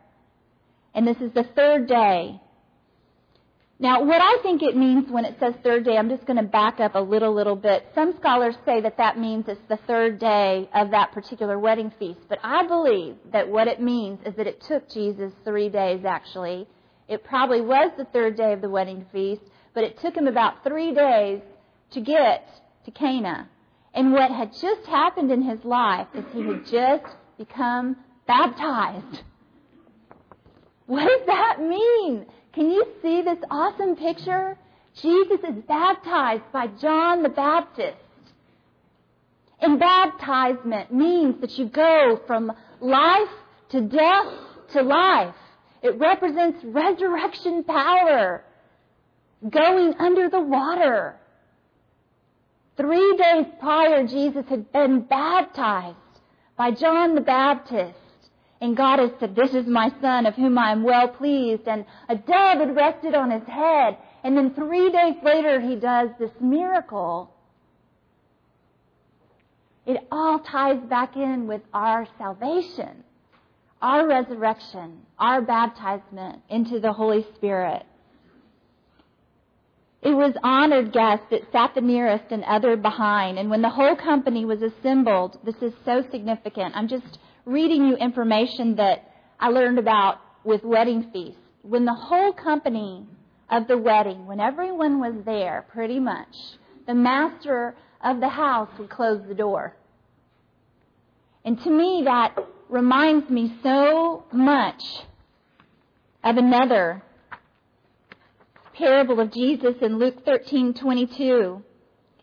and 0.95 1.07
this 1.07 1.19
is 1.19 1.33
the 1.35 1.45
third 1.55 1.87
day. 1.87 2.41
Now, 3.81 4.03
what 4.03 4.21
I 4.21 4.43
think 4.43 4.63
it 4.63 4.77
means 4.77 5.09
when 5.09 5.25
it 5.25 5.37
says 5.39 5.55
third 5.63 5.85
day, 5.85 5.97
I'm 5.97 6.09
just 6.09 6.27
going 6.27 6.39
to 6.39 6.43
back 6.43 6.81
up 6.81 6.97
a 6.97 7.01
little, 7.01 7.33
little 7.33 7.55
bit. 7.55 7.87
Some 7.95 8.13
scholars 8.19 8.57
say 8.65 8.81
that 8.81 8.97
that 8.97 9.17
means 9.17 9.45
it's 9.47 9.61
the 9.69 9.79
third 9.87 10.19
day 10.19 10.69
of 10.75 10.91
that 10.91 11.13
particular 11.13 11.61
wedding 11.61 11.93
feast. 11.97 12.19
But 12.29 12.41
I 12.43 12.67
believe 12.67 13.15
that 13.33 13.49
what 13.49 13.69
it 13.69 13.81
means 13.81 14.19
is 14.27 14.35
that 14.35 14.49
it 14.49 14.61
took 14.63 14.91
Jesus 14.91 15.33
three 15.45 15.69
days, 15.69 16.05
actually, 16.05 16.67
it 17.09 17.25
probably 17.25 17.61
was 17.61 17.91
the 17.97 18.05
third 18.05 18.37
day 18.37 18.53
of 18.53 18.61
the 18.61 18.69
wedding 18.69 19.07
feast, 19.13 19.43
but 19.75 19.85
it 19.85 19.99
took 20.01 20.17
him 20.17 20.27
about 20.27 20.63
three 20.63 20.93
days 20.93 21.41
to 21.93 22.01
get 22.01 22.49
to 22.85 22.91
Cana. 22.91 23.49
And 23.95 24.13
what 24.13 24.31
had 24.31 24.53
just 24.53 24.87
happened 24.87 25.33
in 25.33 25.43
his 25.43 25.65
life 25.65 26.09
is 26.15 26.25
he 26.33 26.47
had 26.47 26.67
just 26.67 27.17
become 27.39 27.97
baptized. 28.27 29.23
What 30.87 31.07
does 31.07 31.27
that 31.27 31.61
mean? 31.61 32.27
Can 32.53 32.71
you 32.71 32.87
see 33.03 33.23
this 33.23 33.39
awesome 33.51 33.97
picture? 33.97 34.59
Jesus 35.01 35.41
is 35.49 35.63
baptized 35.67 36.45
by 36.53 36.67
John 36.67 37.23
the 37.23 37.29
Baptist. 37.29 37.97
And 39.61 39.81
baptizement 39.81 40.93
means 40.93 41.41
that 41.41 41.59
you 41.59 41.67
go 41.67 42.21
from 42.27 42.53
life 42.81 43.29
to 43.71 43.81
death 43.81 44.33
to 44.73 44.83
life. 44.83 45.35
It 45.83 45.99
represents 45.99 46.65
resurrection 46.65 47.65
power. 47.65 48.45
Going 49.49 49.95
under 49.99 50.29
the 50.29 50.41
water. 50.41 51.17
Three 52.77 53.17
days 53.17 53.47
prior, 53.61 54.07
Jesus 54.07 54.45
had 54.49 54.73
been 54.73 55.01
baptized 55.03 55.97
by 56.57 56.73
John 56.73 57.15
the 57.15 57.21
Baptist. 57.21 57.99
And 58.61 58.77
God 58.77 58.99
had 58.99 59.15
said, 59.21 59.37
This 59.37 59.55
is 59.55 59.67
my 59.67 59.93
son 60.01 60.27
of 60.27 60.35
whom 60.35 60.59
I 60.59 60.73
am 60.73 60.83
well 60.83 61.09
pleased. 61.09 61.69
And 61.69 61.85
a 62.09 62.17
dove 62.17 62.59
had 62.59 62.75
rested 62.75 63.15
on 63.15 63.31
his 63.31 63.47
head. 63.47 63.99
And 64.25 64.37
then 64.37 64.55
three 64.55 64.91
days 64.91 65.15
later, 65.23 65.61
he 65.61 65.77
does 65.77 66.11
this 66.19 66.33
miracle. 66.41 67.33
It 69.87 70.07
all 70.11 70.41
ties 70.41 70.81
back 70.89 71.17
in 71.17 71.47
with 71.47 71.63
our 71.73 72.07
salvation, 72.19 73.05
our 73.81 74.07
resurrection, 74.07 75.03
our 75.19 75.43
baptizement 75.43 76.41
into 76.49 76.81
the 76.81 76.93
Holy 76.93 77.27
Spirit. 77.37 77.85
It 80.01 80.15
was 80.15 80.35
honored 80.45 80.93
guests 80.93 81.27
that 81.31 81.51
sat 81.51 81.75
the 81.75 81.81
nearest 81.81 82.27
and 82.31 82.45
other 82.45 82.77
behind. 82.77 83.39
And 83.39 83.51
when 83.51 83.63
the 83.63 83.69
whole 83.69 83.97
company 83.97 84.45
was 84.45 84.63
assembled, 84.63 85.39
this 85.45 85.57
is 85.61 85.73
so 85.85 86.05
significant. 86.11 86.77
I'm 86.77 86.89
just 86.89 87.19
reading 87.45 87.87
you 87.87 87.97
information 87.97 88.77
that 88.77 89.13
I 89.41 89.49
learned 89.49 89.79
about 89.79 90.21
with 90.45 90.63
wedding 90.63 91.11
feasts. 91.13 91.41
When 91.63 91.85
the 91.85 91.95
whole 91.95 92.33
company 92.33 93.07
of 93.51 93.67
the 93.67 93.77
wedding, 93.77 94.27
when 94.27 94.41
everyone 94.41 95.01
was 95.01 95.15
there, 95.25 95.67
pretty 95.73 95.99
much, 95.99 96.35
the 96.87 96.95
master 96.95 97.75
of 98.03 98.21
the 98.21 98.29
house 98.29 98.69
would 98.79 98.91
close 98.91 99.21
the 99.27 99.35
door. 99.35 99.75
And 101.45 101.63
to 101.63 101.71
me, 101.71 102.03
that 102.05 102.37
reminds 102.69 103.31
me 103.31 103.57
so 103.63 104.25
much 104.33 104.83
of 106.23 106.37
another 106.37 107.03
parable 108.75 109.21
of 109.21 109.33
Jesus 109.33 109.77
in 109.81 109.99
Luke 109.99 110.25
13:22. 110.25 111.63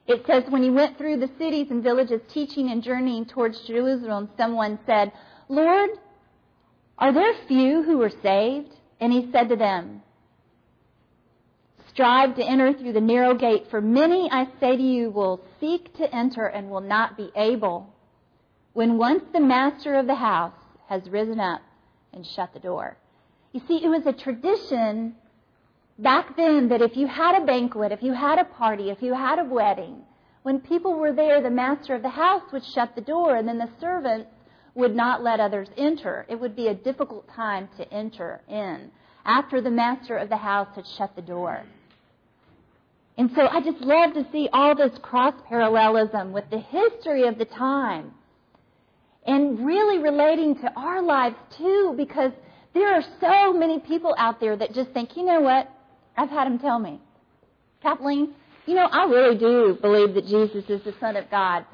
It 0.07 0.25
says 0.27 0.43
when 0.49 0.61
he 0.61 0.69
went 0.69 0.97
through 0.97 1.17
the 1.17 1.31
cities 1.39 1.71
and 1.71 1.81
villages 1.81 2.21
teaching 2.27 2.69
and 2.69 2.83
journeying 2.83 3.25
towards 3.25 3.59
Jerusalem, 3.61 4.29
someone 4.37 4.79
said, 4.85 5.11
"Lord, 5.49 5.89
are 6.97 7.11
there 7.11 7.33
few 7.47 7.81
who 7.83 8.01
are 8.03 8.11
saved?" 8.21 8.75
And 8.99 9.11
he 9.11 9.29
said 9.31 9.49
to 9.49 9.55
them, 9.55 10.03
Strive 11.89 12.35
to 12.35 12.43
enter 12.43 12.73
through 12.73 12.93
the 12.93 13.01
narrow 13.01 13.33
gate, 13.33 13.67
for 13.69 13.79
many, 13.79 14.29
I 14.29 14.47
say 14.59 14.75
to 14.75 14.83
you, 14.83 15.09
will 15.09 15.41
seek 15.61 15.93
to 15.95 16.13
enter 16.13 16.45
and 16.45 16.69
will 16.69 16.81
not 16.81 17.15
be 17.15 17.31
able. 17.35 17.94
When 18.75 18.97
once 18.97 19.23
the 19.31 19.39
master 19.39 19.95
of 19.95 20.05
the 20.05 20.15
house 20.15 20.59
has 20.87 21.09
risen 21.09 21.39
up 21.39 21.61
and 22.11 22.27
shut 22.27 22.53
the 22.53 22.59
door. 22.59 22.97
You 23.53 23.61
see, 23.69 23.81
it 23.81 23.87
was 23.87 24.05
a 24.05 24.11
tradition 24.11 25.15
back 25.97 26.35
then 26.35 26.67
that 26.67 26.81
if 26.81 26.97
you 26.97 27.07
had 27.07 27.41
a 27.41 27.45
banquet, 27.45 27.93
if 27.93 28.03
you 28.03 28.11
had 28.11 28.37
a 28.37 28.43
party, 28.43 28.89
if 28.89 29.01
you 29.01 29.13
had 29.13 29.39
a 29.39 29.45
wedding, 29.45 30.01
when 30.43 30.59
people 30.59 30.95
were 30.99 31.13
there, 31.13 31.41
the 31.41 31.49
master 31.49 31.95
of 31.95 32.01
the 32.01 32.09
house 32.09 32.41
would 32.51 32.65
shut 32.65 32.95
the 32.95 33.01
door 33.01 33.37
and 33.37 33.47
then 33.47 33.59
the 33.59 33.69
servants 33.79 34.29
would 34.73 34.93
not 34.93 35.23
let 35.23 35.39
others 35.39 35.69
enter. 35.77 36.25
It 36.27 36.37
would 36.41 36.53
be 36.53 36.67
a 36.67 36.73
difficult 36.73 37.29
time 37.29 37.69
to 37.77 37.93
enter 37.93 38.41
in 38.49 38.91
after 39.23 39.61
the 39.61 39.71
master 39.71 40.17
of 40.17 40.27
the 40.27 40.35
house 40.35 40.75
had 40.75 40.85
shut 40.85 41.15
the 41.15 41.21
door. 41.21 41.63
And 43.17 43.31
so 43.33 43.47
I 43.47 43.61
just 43.61 43.79
love 43.79 44.15
to 44.15 44.29
see 44.33 44.49
all 44.51 44.75
this 44.75 44.97
cross 45.01 45.35
parallelism 45.47 46.33
with 46.33 46.49
the 46.49 46.59
history 46.59 47.25
of 47.25 47.37
the 47.37 47.45
time 47.45 48.11
and 49.25 49.65
really 49.65 49.99
relating 49.99 50.55
to 50.55 50.71
our 50.75 51.01
lives 51.01 51.35
too 51.57 51.93
because 51.97 52.31
there 52.73 52.93
are 52.93 53.03
so 53.21 53.53
many 53.53 53.79
people 53.79 54.13
out 54.17 54.39
there 54.39 54.55
that 54.55 54.73
just 54.73 54.91
think, 54.91 55.15
you 55.15 55.23
know 55.23 55.41
what? 55.41 55.69
I've 56.17 56.29
had 56.29 56.45
them 56.45 56.59
tell 56.59 56.79
me, 56.79 56.99
Kathleen, 57.81 58.33
you 58.65 58.75
know, 58.75 58.85
I 58.85 59.05
really 59.05 59.37
do 59.37 59.77
believe 59.81 60.13
that 60.15 60.25
Jesus 60.25 60.65
is 60.69 60.83
the 60.83 60.93
Son 60.99 61.15
of 61.15 61.29
God. 61.29 61.65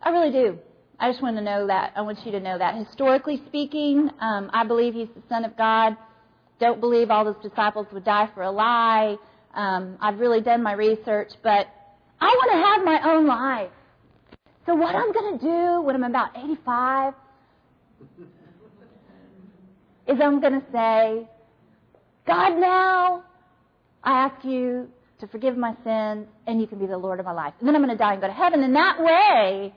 I 0.00 0.10
really 0.10 0.32
do. 0.32 0.58
I 1.00 1.10
just 1.10 1.22
want 1.22 1.36
to 1.36 1.42
know 1.42 1.66
that. 1.66 1.92
I 1.96 2.02
want 2.02 2.24
you 2.24 2.32
to 2.32 2.40
know 2.40 2.58
that. 2.58 2.74
Historically 2.76 3.42
speaking, 3.46 4.10
um, 4.20 4.50
I 4.52 4.64
believe 4.64 4.94
he's 4.94 5.08
the 5.14 5.22
Son 5.28 5.44
of 5.44 5.56
God. 5.56 5.96
Don't 6.60 6.80
believe 6.80 7.10
all 7.10 7.24
those 7.24 7.42
disciples 7.42 7.86
would 7.92 8.04
die 8.04 8.28
for 8.34 8.42
a 8.42 8.50
lie. 8.50 9.16
Um, 9.54 9.96
I've 10.00 10.18
really 10.18 10.40
done 10.40 10.62
my 10.62 10.72
research, 10.72 11.30
but 11.42 11.68
I 12.20 12.26
want 12.26 12.52
to 12.52 12.58
have 12.58 12.84
my 12.84 13.12
own 13.12 13.26
life. 13.26 13.70
So 14.68 14.74
what 14.74 14.94
I'm 14.94 15.12
going 15.14 15.38
to 15.38 15.44
do 15.46 15.80
when 15.80 15.96
I'm 15.96 16.04
about 16.04 16.36
85 16.36 17.14
is 20.06 20.20
I'm 20.22 20.42
going 20.42 20.60
to 20.60 20.66
say, 20.70 21.26
God, 22.26 22.58
now 22.58 23.24
I 24.04 24.26
ask 24.26 24.44
you 24.44 24.90
to 25.20 25.26
forgive 25.28 25.56
my 25.56 25.74
sins, 25.84 26.26
and 26.46 26.60
you 26.60 26.66
can 26.66 26.78
be 26.78 26.84
the 26.84 26.98
Lord 26.98 27.18
of 27.18 27.24
my 27.24 27.32
life. 27.32 27.54
And 27.60 27.66
then 27.66 27.76
I'm 27.76 27.82
going 27.82 27.96
to 27.96 27.98
die 27.98 28.12
and 28.12 28.20
go 28.20 28.26
to 28.26 28.32
heaven. 28.34 28.62
And 28.62 28.76
that 28.76 29.02
way, 29.02 29.72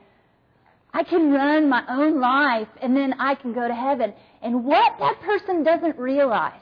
I 0.94 1.04
can 1.04 1.32
run 1.32 1.70
my 1.70 1.86
own 1.88 2.20
life, 2.20 2.68
and 2.82 2.94
then 2.94 3.14
I 3.14 3.36
can 3.36 3.54
go 3.54 3.66
to 3.66 3.74
heaven. 3.74 4.14
And 4.42 4.66
what 4.66 5.00
that 5.00 5.22
person 5.22 5.64
doesn't 5.64 5.98
realize 6.00 6.60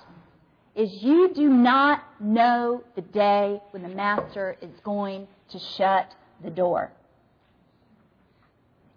is 0.76 1.02
you 1.02 1.34
do 1.34 1.50
not 1.50 2.04
know 2.20 2.84
the 2.96 3.02
day 3.02 3.60
when 3.72 3.82
the 3.82 3.90
master 3.90 4.56
is 4.62 4.70
going 4.84 5.28
to 5.50 5.58
shut 5.76 6.14
the 6.44 6.52
door. 6.52 6.92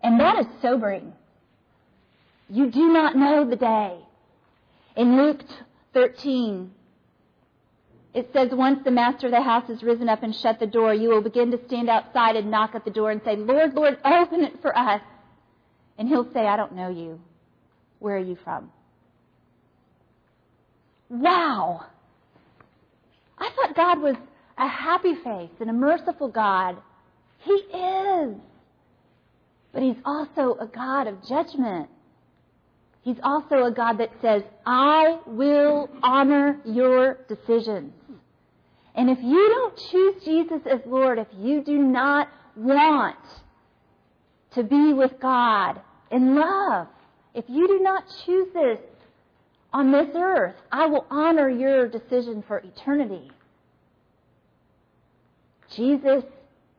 And 0.02 0.18
that 0.20 0.40
is 0.40 0.46
sobering. 0.60 1.12
You 2.48 2.70
do 2.70 2.92
not 2.92 3.16
know 3.16 3.48
the 3.48 3.56
day. 3.56 3.98
In 4.96 5.16
Luke 5.16 5.42
13, 5.94 6.70
it 8.14 8.30
says, 8.32 8.50
Once 8.52 8.80
the 8.84 8.90
master 8.90 9.28
of 9.28 9.32
the 9.32 9.40
house 9.40 9.68
has 9.68 9.82
risen 9.82 10.08
up 10.08 10.22
and 10.22 10.34
shut 10.34 10.60
the 10.60 10.66
door, 10.66 10.92
you 10.92 11.08
will 11.08 11.22
begin 11.22 11.50
to 11.52 11.60
stand 11.66 11.88
outside 11.88 12.36
and 12.36 12.50
knock 12.50 12.74
at 12.74 12.84
the 12.84 12.90
door 12.90 13.10
and 13.10 13.22
say, 13.24 13.36
Lord, 13.36 13.74
Lord, 13.74 13.98
open 14.04 14.42
it 14.42 14.60
for 14.60 14.76
us. 14.76 15.00
And 15.96 16.08
he'll 16.08 16.30
say, 16.32 16.46
I 16.46 16.56
don't 16.56 16.74
know 16.74 16.88
you. 16.88 17.20
Where 18.00 18.16
are 18.16 18.20
you 18.20 18.36
from? 18.42 18.70
Wow. 21.08 21.86
I 23.38 23.50
thought 23.54 23.76
God 23.76 24.00
was 24.00 24.16
a 24.58 24.66
happy 24.66 25.14
face 25.14 25.50
and 25.60 25.70
a 25.70 25.72
merciful 25.72 26.28
God. 26.28 26.76
He 27.38 27.52
is. 27.52 28.36
But 29.72 29.82
He's 29.82 29.96
also 30.04 30.56
a 30.60 30.66
God 30.66 31.06
of 31.06 31.26
judgment. 31.26 31.88
He's 33.02 33.16
also 33.22 33.64
a 33.64 33.70
God 33.70 33.98
that 33.98 34.10
says, 34.20 34.42
I 34.64 35.18
will 35.26 35.88
honor 36.02 36.60
your 36.64 37.18
decisions. 37.28 37.92
And 38.94 39.10
if 39.10 39.18
you 39.22 39.48
don't 39.48 39.76
choose 39.90 40.24
Jesus 40.24 40.60
as 40.70 40.80
Lord, 40.86 41.18
if 41.18 41.26
you 41.36 41.62
do 41.62 41.78
not 41.78 42.28
want 42.54 43.16
to 44.54 44.62
be 44.62 44.92
with 44.92 45.18
God 45.20 45.80
in 46.10 46.36
love, 46.36 46.86
if 47.34 47.46
you 47.48 47.66
do 47.66 47.80
not 47.80 48.04
choose 48.24 48.48
this, 48.52 48.78
on 49.72 49.90
this 49.90 50.08
earth. 50.14 50.54
I 50.70 50.86
will 50.86 51.06
honor 51.10 51.48
your 51.48 51.88
decision 51.88 52.44
for 52.46 52.58
eternity. 52.58 53.30
Jesus 55.74 56.24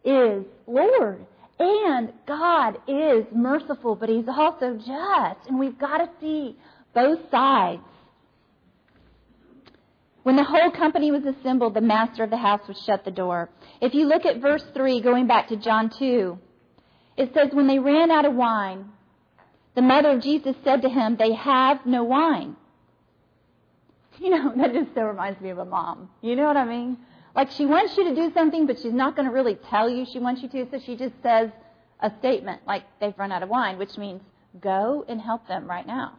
is 0.05 0.45
Lord. 0.67 1.25
And 1.59 2.13
God 2.27 2.77
is 2.87 3.25
merciful, 3.33 3.95
but 3.95 4.09
He's 4.09 4.27
also 4.27 4.75
just. 4.77 5.47
And 5.47 5.59
we've 5.59 5.77
got 5.77 5.97
to 5.97 6.09
see 6.19 6.55
both 6.93 7.19
sides. 7.29 7.81
When 10.23 10.37
the 10.37 10.43
whole 10.43 10.71
company 10.71 11.11
was 11.11 11.23
assembled, 11.25 11.73
the 11.73 11.81
master 11.81 12.23
of 12.23 12.29
the 12.29 12.37
house 12.37 12.61
would 12.67 12.77
shut 12.77 13.03
the 13.03 13.11
door. 13.11 13.49
If 13.81 13.93
you 13.93 14.05
look 14.07 14.25
at 14.25 14.41
verse 14.41 14.63
3, 14.73 15.01
going 15.01 15.27
back 15.27 15.49
to 15.49 15.57
John 15.57 15.91
2, 15.99 16.39
it 17.17 17.33
says, 17.33 17.49
When 17.51 17.67
they 17.67 17.79
ran 17.79 18.09
out 18.09 18.25
of 18.25 18.33
wine, 18.33 18.89
the 19.75 19.81
mother 19.81 20.11
of 20.11 20.21
Jesus 20.21 20.55
said 20.63 20.81
to 20.83 20.89
him, 20.89 21.17
They 21.17 21.33
have 21.33 21.85
no 21.85 22.03
wine. 22.03 22.55
You 24.19 24.29
know, 24.29 24.53
that 24.57 24.73
just 24.73 24.95
so 24.95 25.01
reminds 25.01 25.41
me 25.41 25.49
of 25.49 25.57
a 25.57 25.65
mom. 25.65 26.09
You 26.21 26.35
know 26.35 26.45
what 26.45 26.57
I 26.57 26.65
mean? 26.65 26.97
Like 27.35 27.51
she 27.51 27.65
wants 27.65 27.97
you 27.97 28.03
to 28.05 28.15
do 28.15 28.31
something, 28.33 28.67
but 28.67 28.79
she's 28.79 28.93
not 28.93 29.15
going 29.15 29.27
to 29.27 29.33
really 29.33 29.55
tell 29.69 29.89
you 29.89 30.05
she 30.05 30.19
wants 30.19 30.41
you 30.41 30.49
to, 30.49 30.67
so 30.69 30.79
she 30.85 30.95
just 30.95 31.15
says 31.23 31.49
a 31.99 32.11
statement 32.19 32.61
like 32.67 32.83
they've 32.99 33.17
run 33.17 33.31
out 33.31 33.43
of 33.43 33.49
wine, 33.49 33.77
which 33.77 33.97
means 33.97 34.21
go 34.61 35.03
and 35.07 35.19
help 35.19 35.47
them 35.47 35.67
right 35.67 35.87
now. 35.87 36.13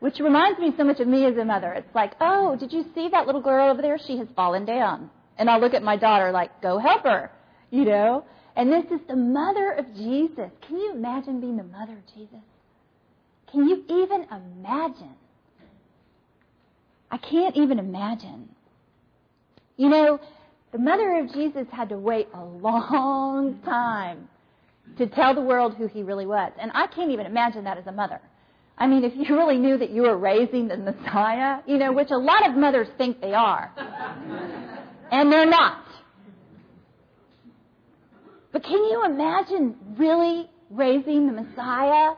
Which 0.00 0.18
reminds 0.20 0.58
me 0.58 0.72
so 0.76 0.84
much 0.84 1.00
of 1.00 1.08
me 1.08 1.24
as 1.26 1.36
a 1.36 1.44
mother. 1.44 1.72
It's 1.72 1.94
like, 1.94 2.12
oh, 2.20 2.56
did 2.56 2.72
you 2.72 2.84
see 2.94 3.08
that 3.10 3.26
little 3.26 3.40
girl 3.40 3.70
over 3.70 3.82
there? 3.82 3.98
She 3.98 4.18
has 4.18 4.28
fallen 4.34 4.64
down. 4.64 5.10
And 5.36 5.50
I'll 5.50 5.60
look 5.60 5.74
at 5.74 5.82
my 5.82 5.96
daughter 5.96 6.30
like, 6.30 6.62
go 6.62 6.78
help 6.78 7.04
her. 7.04 7.30
You 7.70 7.84
know? 7.84 8.24
And 8.56 8.72
this 8.72 8.84
is 8.84 9.00
the 9.08 9.16
mother 9.16 9.72
of 9.72 9.94
Jesus. 9.94 10.50
Can 10.66 10.76
you 10.76 10.92
imagine 10.94 11.40
being 11.40 11.56
the 11.56 11.64
mother 11.64 11.94
of 11.94 12.14
Jesus? 12.14 12.44
Can 13.50 13.68
you 13.68 13.84
even 13.88 14.26
imagine 14.30 15.16
I 17.14 17.16
can't 17.18 17.56
even 17.56 17.78
imagine. 17.78 18.48
You 19.76 19.88
know, 19.88 20.20
The 20.74 20.80
mother 20.80 21.18
of 21.20 21.32
Jesus 21.32 21.68
had 21.70 21.90
to 21.90 21.96
wait 21.96 22.26
a 22.34 22.44
long 22.44 23.60
time 23.64 24.28
to 24.98 25.06
tell 25.06 25.32
the 25.32 25.40
world 25.40 25.76
who 25.76 25.86
he 25.86 26.02
really 26.02 26.26
was. 26.26 26.50
And 26.60 26.72
I 26.74 26.88
can't 26.88 27.12
even 27.12 27.26
imagine 27.26 27.62
that 27.62 27.78
as 27.78 27.86
a 27.86 27.92
mother. 27.92 28.20
I 28.76 28.88
mean, 28.88 29.04
if 29.04 29.12
you 29.14 29.36
really 29.36 29.58
knew 29.58 29.78
that 29.78 29.90
you 29.90 30.02
were 30.02 30.18
raising 30.18 30.66
the 30.66 30.76
Messiah, 30.76 31.60
you 31.68 31.78
know, 31.78 31.92
which 31.92 32.10
a 32.10 32.16
lot 32.16 32.48
of 32.48 32.56
mothers 32.56 32.88
think 32.98 33.20
they 33.20 33.34
are, 33.34 33.72
and 35.12 35.32
they're 35.32 35.46
not. 35.46 35.84
But 38.50 38.64
can 38.64 38.82
you 38.84 39.04
imagine 39.04 39.76
really 39.96 40.50
raising 40.70 41.28
the 41.28 41.40
Messiah, 41.40 42.14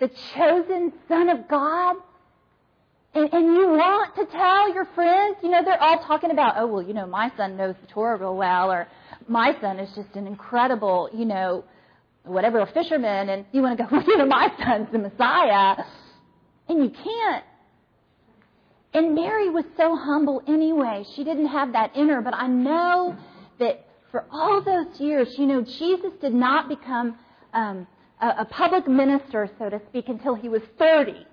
the 0.00 0.10
chosen 0.34 0.92
Son 1.06 1.28
of 1.28 1.46
God? 1.46 1.96
And, 3.14 3.32
and, 3.32 3.44
you 3.54 3.68
want 3.68 4.01
to 4.26 4.32
tell 4.32 4.72
your 4.72 4.84
friends, 4.94 5.36
you 5.42 5.50
know, 5.50 5.62
they're 5.64 5.82
all 5.82 5.98
talking 6.04 6.30
about, 6.30 6.54
oh, 6.56 6.66
well, 6.66 6.82
you 6.82 6.94
know, 6.94 7.06
my 7.06 7.30
son 7.36 7.56
knows 7.56 7.74
the 7.80 7.86
Torah 7.88 8.16
real 8.16 8.36
well, 8.36 8.70
or 8.70 8.88
my 9.28 9.56
son 9.60 9.78
is 9.78 9.92
just 9.94 10.14
an 10.14 10.26
incredible, 10.26 11.10
you 11.12 11.24
know, 11.24 11.64
whatever, 12.24 12.60
a 12.60 12.66
fisherman, 12.66 13.28
and 13.28 13.44
you 13.52 13.62
want 13.62 13.78
to 13.78 13.84
go, 13.84 13.88
well, 13.90 14.04
you 14.06 14.18
know, 14.18 14.26
my 14.26 14.48
son's 14.62 14.88
the 14.92 14.98
Messiah. 14.98 15.84
And 16.68 16.84
you 16.84 16.90
can't. 16.90 17.44
And 18.94 19.14
Mary 19.14 19.48
was 19.48 19.64
so 19.76 19.96
humble 19.96 20.42
anyway. 20.46 21.04
She 21.16 21.24
didn't 21.24 21.46
have 21.46 21.72
that 21.72 21.96
inner, 21.96 22.20
but 22.20 22.34
I 22.34 22.46
know 22.46 23.16
that 23.58 23.86
for 24.10 24.26
all 24.30 24.62
those 24.62 25.00
years, 25.00 25.34
you 25.38 25.46
know, 25.46 25.62
Jesus 25.62 26.12
did 26.20 26.34
not 26.34 26.68
become 26.68 27.16
um, 27.54 27.86
a, 28.20 28.28
a 28.40 28.44
public 28.44 28.86
minister, 28.86 29.50
so 29.58 29.70
to 29.70 29.80
speak, 29.88 30.08
until 30.08 30.34
he 30.34 30.48
was 30.48 30.62
30. 30.78 31.26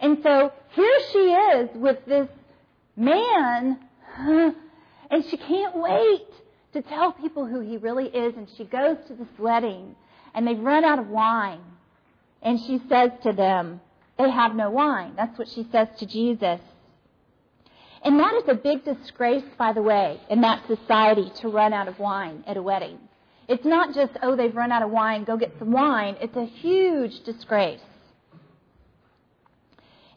And 0.00 0.18
so 0.22 0.52
here 0.70 0.98
she 1.12 1.18
is 1.18 1.70
with 1.74 1.98
this 2.06 2.28
man, 2.96 3.78
and 4.16 5.24
she 5.28 5.36
can't 5.36 5.76
wait 5.76 6.26
to 6.72 6.82
tell 6.82 7.12
people 7.12 7.46
who 7.46 7.60
he 7.60 7.76
really 7.76 8.06
is. 8.06 8.34
And 8.36 8.48
she 8.56 8.64
goes 8.64 8.96
to 9.08 9.14
this 9.14 9.28
wedding, 9.38 9.96
and 10.34 10.46
they've 10.46 10.58
run 10.58 10.84
out 10.84 10.98
of 10.98 11.08
wine. 11.08 11.60
And 12.42 12.60
she 12.60 12.80
says 12.88 13.10
to 13.24 13.32
them, 13.32 13.80
They 14.18 14.30
have 14.30 14.54
no 14.54 14.70
wine. 14.70 15.14
That's 15.16 15.36
what 15.38 15.48
she 15.48 15.66
says 15.72 15.88
to 15.98 16.06
Jesus. 16.06 16.60
And 18.04 18.20
that 18.20 18.34
is 18.34 18.44
a 18.48 18.54
big 18.54 18.84
disgrace, 18.84 19.44
by 19.58 19.72
the 19.72 19.82
way, 19.82 20.20
in 20.30 20.42
that 20.42 20.64
society 20.68 21.32
to 21.40 21.48
run 21.48 21.72
out 21.72 21.88
of 21.88 21.98
wine 21.98 22.44
at 22.46 22.56
a 22.56 22.62
wedding. 22.62 22.98
It's 23.48 23.64
not 23.64 23.94
just, 23.94 24.12
oh, 24.22 24.36
they've 24.36 24.54
run 24.54 24.70
out 24.70 24.82
of 24.82 24.90
wine, 24.90 25.24
go 25.24 25.36
get 25.36 25.54
some 25.58 25.72
wine. 25.72 26.16
It's 26.20 26.36
a 26.36 26.44
huge 26.44 27.24
disgrace. 27.24 27.80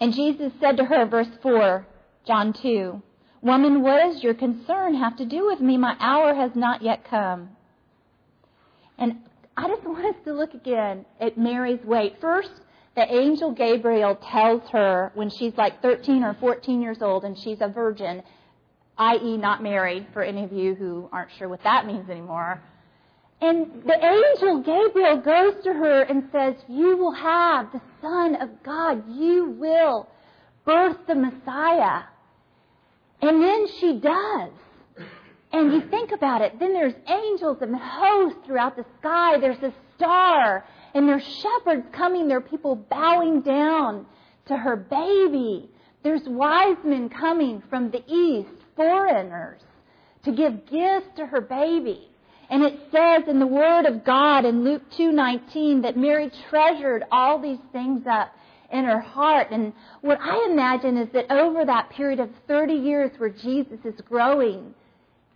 And 0.01 0.13
Jesus 0.15 0.51
said 0.60 0.77
to 0.77 0.86
her, 0.86 1.05
verse 1.05 1.29
4, 1.43 1.86
John 2.25 2.53
2, 2.53 3.01
Woman, 3.43 3.84
what 3.84 4.00
does 4.00 4.24
your 4.24 4.34
concern 4.34 4.96
have 4.96 5.15
to 5.17 5.25
do 5.25 5.46
with 5.46 5.62
me? 5.62 5.77
My 5.77 5.96
hour 6.00 6.34
has 6.34 6.51
not 6.55 6.81
yet 6.81 7.05
come. 7.08 7.50
And 8.98 9.17
I 9.55 9.67
just 9.67 9.84
want 9.84 10.03
us 10.05 10.22
to 10.25 10.34
look 10.34 10.55
again 10.55 11.05
at 11.20 11.38
Mary's 11.38 11.84
weight. 11.86 12.15
First, 12.20 12.50
the 12.96 13.13
angel 13.13 13.51
Gabriel 13.51 14.15
tells 14.15 14.67
her 14.72 15.12
when 15.13 15.29
she's 15.29 15.53
like 15.55 15.84
13 15.84 16.24
or 16.24 16.36
14 16.39 16.81
years 16.81 17.01
old 17.01 17.24
and 17.24 17.38
she's 17.38 17.62
a 17.62 17.67
virgin, 17.67 18.24
i.e., 18.98 19.38
not 19.38 19.62
married, 19.62 20.08
for 20.13 20.24
any 20.24 20.43
of 20.43 20.51
you 20.51 20.74
who 20.74 21.10
aren't 21.12 21.31
sure 21.38 21.48
what 21.48 21.63
that 21.63 21.86
means 21.86 22.10
anymore. 22.10 22.60
And 23.41 23.83
the 23.86 24.05
angel 24.05 24.62
Gabriel 24.62 25.17
goes 25.17 25.63
to 25.63 25.74
her 25.74 26.03
and 26.03 26.29
says, 26.31 26.55
You 26.67 26.95
will 26.98 27.13
have 27.13 27.71
the 27.71 27.81
Son 28.00 28.36
of 28.36 28.50
God. 28.63 29.03
You 29.10 29.55
will 29.57 30.07
birth 30.63 30.98
the 31.07 31.15
Messiah. 31.15 32.03
And 33.21 33.41
then 33.41 33.67
she 33.79 34.00
does. 34.00 34.51
And 35.53 35.74
you 35.74 35.81
think 35.89 36.12
about 36.12 36.41
it, 36.41 36.60
then 36.60 36.71
there's 36.71 36.93
angels 37.10 37.57
and 37.62 37.75
hosts 37.75 38.39
throughout 38.45 38.77
the 38.77 38.86
sky. 39.00 39.38
There's 39.39 39.62
a 39.62 39.74
star 39.95 40.63
and 40.93 41.10
there's 41.10 41.24
shepherds 41.24 41.87
coming. 41.92 42.27
There 42.27 42.37
are 42.37 42.42
people 42.42 42.75
bowing 42.75 43.42
down 43.42 44.05
to 44.46 44.55
her 44.55 44.75
baby. 44.75 45.70
There's 46.03 46.24
wise 46.25 46.77
men 46.85 47.09
coming 47.09 47.61
from 47.70 47.92
the 47.92 48.03
east, 48.07 48.50
foreigners, 48.75 49.61
to 50.24 50.31
give 50.31 50.65
gifts 50.68 51.09
to 51.18 51.25
her 51.25 51.42
baby. 51.42 52.10
And 52.51 52.64
it 52.64 52.77
says 52.92 53.24
in 53.29 53.40
the 53.40 53.48
Word 53.48 53.85
of 53.85 54.03
God 54.03 54.44
in 54.44 54.66
Luke 54.66 54.83
2:19 54.92 55.83
that 55.83 55.96
Mary 55.96 56.29
treasured 56.50 57.05
all 57.09 57.40
these 57.40 57.61
things 57.72 58.05
up 58.05 58.35
in 58.70 58.83
her 58.83 59.00
heart. 59.00 59.51
And 59.51 59.72
what 60.01 60.20
I 60.22 60.48
imagine 60.51 60.98
is 60.98 61.09
that 61.14 61.31
over 61.31 61.64
that 61.64 61.90
period 61.92 62.20
of 62.20 62.29
30 62.48 62.74
years 62.74 63.18
where 63.18 63.29
Jesus 63.29 63.79
is 63.85 64.00
growing 64.01 64.74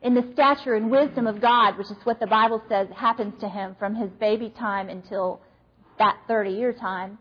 in 0.01 0.13
the 0.13 0.29
stature 0.33 0.75
and 0.75 0.91
wisdom 0.91 1.25
of 1.25 1.39
God, 1.39 1.77
which 1.77 1.89
is 1.89 1.97
what 2.03 2.19
the 2.19 2.27
Bible 2.27 2.61
says 2.67 2.89
happens 2.89 3.39
to 3.39 3.47
him 3.47 3.75
from 3.79 3.95
his 3.95 4.11
baby 4.19 4.49
time 4.49 4.89
until 4.89 5.39
that 5.97 6.17
30 6.27 6.51
year 6.51 6.73
time, 6.73 7.17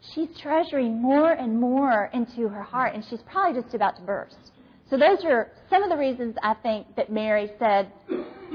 she's 0.00 0.36
treasuring 0.38 1.00
more 1.00 1.32
and 1.32 1.58
more 1.58 2.10
into 2.12 2.48
her 2.48 2.62
heart, 2.62 2.94
and 2.94 3.04
she's 3.06 3.22
probably 3.22 3.58
just 3.62 3.74
about 3.74 3.96
to 3.96 4.02
burst. 4.02 4.52
So, 4.92 4.98
those 4.98 5.24
are 5.24 5.50
some 5.70 5.82
of 5.82 5.88
the 5.88 5.96
reasons 5.96 6.36
I 6.42 6.52
think 6.52 6.96
that 6.96 7.10
Mary 7.10 7.50
said, 7.58 7.90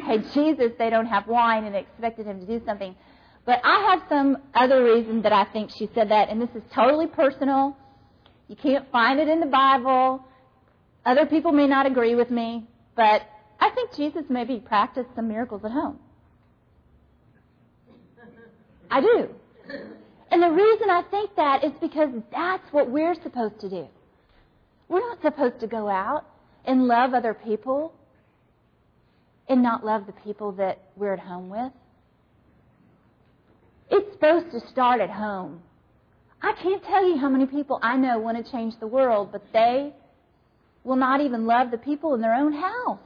Hey, 0.06 0.20
Jesus, 0.36 0.72
they 0.78 0.92
don't 0.92 1.08
have 1.08 1.26
wine, 1.26 1.64
and 1.64 1.76
expected 1.76 2.28
him 2.28 2.40
to 2.40 2.46
do 2.46 2.64
something. 2.64 2.96
But 3.44 3.60
I 3.64 3.90
have 3.90 4.04
some 4.08 4.38
other 4.54 4.84
reason 4.84 5.24
that 5.24 5.34
I 5.34 5.46
think 5.46 5.72
she 5.72 5.90
said 5.96 6.12
that, 6.12 6.30
and 6.30 6.40
this 6.40 6.52
is 6.54 6.62
totally 6.76 7.08
personal. 7.08 7.76
You 8.50 8.56
can't 8.56 8.86
find 8.92 9.20
it 9.20 9.28
in 9.28 9.40
the 9.40 9.48
Bible. 9.48 10.24
Other 11.08 11.26
people 11.26 11.52
may 11.54 11.66
not 11.66 11.88
agree 11.88 12.14
with 12.14 12.30
me, 12.30 12.68
but 12.96 13.24
I 13.60 13.72
think 13.72 13.96
Jesus 13.96 14.26
maybe 14.30 14.60
practiced 14.60 15.10
some 15.16 15.28
miracles 15.28 15.64
at 15.66 15.72
home. 15.72 15.98
I 18.92 19.02
do. 19.02 19.30
And 20.30 20.44
the 20.44 20.52
reason 20.52 20.92
I 20.92 21.02
think 21.10 21.36
that 21.36 21.64
is 21.64 21.72
because 21.82 22.10
that's 22.32 22.72
what 22.72 22.92
we're 22.92 23.16
supposed 23.24 23.60
to 23.62 23.72
do. 23.72 23.88
We're 24.90 25.00
not 25.00 25.22
supposed 25.22 25.60
to 25.60 25.68
go 25.68 25.90
out 25.90 26.26
and 26.66 26.88
love 26.88 27.14
other 27.14 27.34
people 27.34 27.94
and 29.50 29.62
not 29.64 29.86
love 29.86 30.06
the 30.06 30.14
people 30.14 30.54
that 30.54 30.80
we're 30.96 31.14
at 31.14 31.20
home 31.20 31.50
with. 31.50 31.72
It's 33.90 34.12
supposed 34.14 34.52
to 34.52 34.60
start 34.70 35.02
at 35.02 35.10
home. 35.10 35.62
I 36.42 36.54
can't 36.62 36.84
tell 36.84 37.08
you 37.08 37.18
how 37.18 37.30
many 37.30 37.46
people 37.46 37.80
I 37.82 37.98
know 37.98 38.20
want 38.20 38.44
to 38.44 38.52
change 38.52 38.76
the 38.80 38.88
world, 38.88 39.30
but 39.32 39.44
they 39.54 39.94
will 40.84 40.96
not 40.96 41.22
even 41.22 41.46
love 41.46 41.72
the 41.72 41.78
people 41.78 42.14
in 42.14 42.22
their 42.22 42.36
own 42.36 42.54
house. 42.54 43.00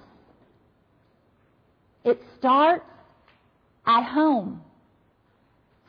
It 2.04 2.22
starts 2.38 2.86
at 3.86 4.04
home. 4.04 4.62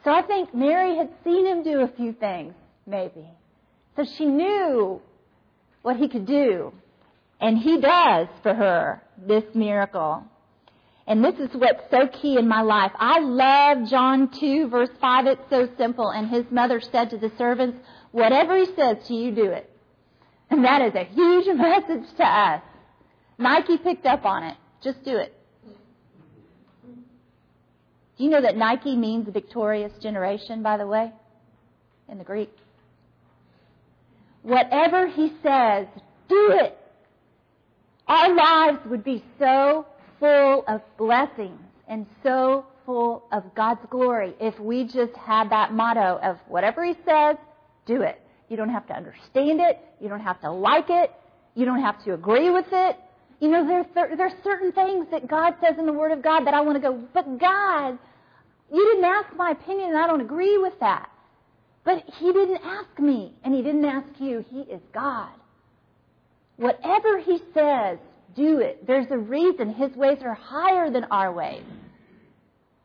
So 0.05 0.11
I 0.11 0.23
think 0.23 0.55
Mary 0.55 0.97
had 0.97 1.11
seen 1.25 1.47
him 1.47 1.63
do 1.63 1.81
a 1.81 1.89
few 1.89 2.13
things, 2.13 2.55
maybe. 2.87 3.27
So 3.97 4.05
she 4.17 4.27
knew 4.27 5.01
what 5.83 5.97
he 5.97 6.09
could 6.09 6.27
do. 6.27 6.73
And 7.41 7.59
he 7.59 7.81
does 7.81 8.29
for 8.43 8.55
her 8.55 9.03
this 9.19 9.45
miracle. 9.55 10.25
And 11.07 11.25
this 11.25 11.35
is 11.35 11.51
what's 11.55 11.83
so 11.91 12.07
key 12.07 12.39
in 12.39 12.47
my 12.47 12.63
life. 12.63 12.93
I 12.95 13.19
love 13.19 13.89
John 13.89 14.31
2, 14.39 14.69
verse 14.69 14.89
5. 15.01 15.27
It's 15.27 15.51
so 15.51 15.69
simple. 15.77 16.11
And 16.11 16.31
his 16.31 16.45
mother 16.51 16.81
said 16.81 17.11
to 17.11 17.19
the 17.19 17.33
servants, 17.37 17.79
Whatever 18.13 18.57
he 18.57 18.67
says 18.77 18.99
to 19.09 19.15
you, 19.15 19.33
do 19.35 19.51
it. 19.51 19.69
And 20.51 20.65
that 20.65 20.83
is 20.83 20.95
a 20.95 21.05
huge 21.05 21.47
message 21.57 22.17
to 22.19 22.25
us. 22.25 22.63
Nike 23.39 23.79
picked 23.79 24.07
up 24.07 24.25
on 24.25 24.45
it. 24.45 24.57
Just 24.85 25.03
do 25.05 25.17
it. 25.17 25.35
Do 28.17 28.25
you 28.25 28.31
know 28.31 28.43
that 28.43 28.57
Nike 28.57 28.95
means 28.95 29.27
victorious 29.33 29.93
generation, 30.01 30.63
by 30.63 30.77
the 30.77 30.87
way, 30.87 31.11
in 32.09 32.19
the 32.19 32.25
Greek? 32.25 32.51
Whatever 34.43 35.07
he 35.07 35.33
says, 35.43 35.87
do 36.29 36.59
it. 36.61 36.79
Our 38.09 38.35
lives 38.35 38.79
would 38.87 39.05
be 39.05 39.25
so 39.39 39.87
full 40.19 40.65
of 40.67 40.81
blessings 40.99 41.61
and 41.89 42.07
so 42.23 42.67
full 42.85 43.25
of 43.33 43.55
God's 43.55 43.81
glory 43.91 44.35
if 44.41 44.59
we 44.59 44.85
just 44.85 45.15
had 45.17 45.51
that 45.51 45.73
motto 45.73 46.19
of 46.23 46.39
whatever 46.49 46.85
he 46.85 46.95
says, 47.05 47.37
do 47.87 48.03
it. 48.03 48.21
You 48.49 48.57
don't 48.57 48.71
have 48.71 48.87
to 48.89 48.95
understand 48.95 49.61
it. 49.61 49.79
You 50.01 50.09
don't 50.09 50.21
have 50.21 50.41
to 50.41 50.51
like 50.51 50.91
it. 50.91 51.13
You 51.55 51.65
don't 51.65 51.81
have 51.81 52.03
to 52.05 52.15
agree 52.15 52.51
with 52.51 52.67
it. 52.73 52.97
You 53.41 53.49
know, 53.49 53.67
there's, 53.67 53.87
there, 53.95 54.17
there's 54.17 54.33
certain 54.45 54.73
things 54.73 55.07
that 55.11 55.29
God 55.29 55.55
says 55.61 55.77
in 55.79 55.87
the 55.87 55.93
Word 55.93 56.13
of 56.13 56.23
God 56.23 56.47
that 56.47 56.55
I 56.55 56.61
want 56.61 56.77
to 56.77 56.81
go, 56.81 57.03
but 57.13 57.39
God, 57.39 57.99
you 58.73 58.85
didn't 58.87 59.05
ask 59.05 59.35
my 59.37 59.51
opinion 59.51 59.91
and 59.91 59.99
I 59.99 60.07
don't 60.07 60.21
agree 60.21 60.59
with 60.59 60.79
that. 60.81 61.11
But 61.85 62.05
He 62.19 62.33
didn't 62.33 62.61
ask 62.65 62.99
me 62.99 63.35
and 63.45 63.55
He 63.55 63.63
didn't 63.63 63.85
ask 63.85 64.09
you. 64.19 64.45
He 64.51 64.61
is 64.61 64.81
God. 64.93 65.31
Whatever 66.57 67.19
He 67.19 67.39
says, 67.55 67.99
do 68.35 68.61
it. 68.61 68.87
There's 68.87 69.11
a 69.11 69.19
reason. 69.19 69.75
His 69.75 69.95
ways 69.97 70.19
are 70.23 70.35
higher 70.35 70.91
than 70.91 71.05
our 71.05 71.33
ways. 71.33 71.65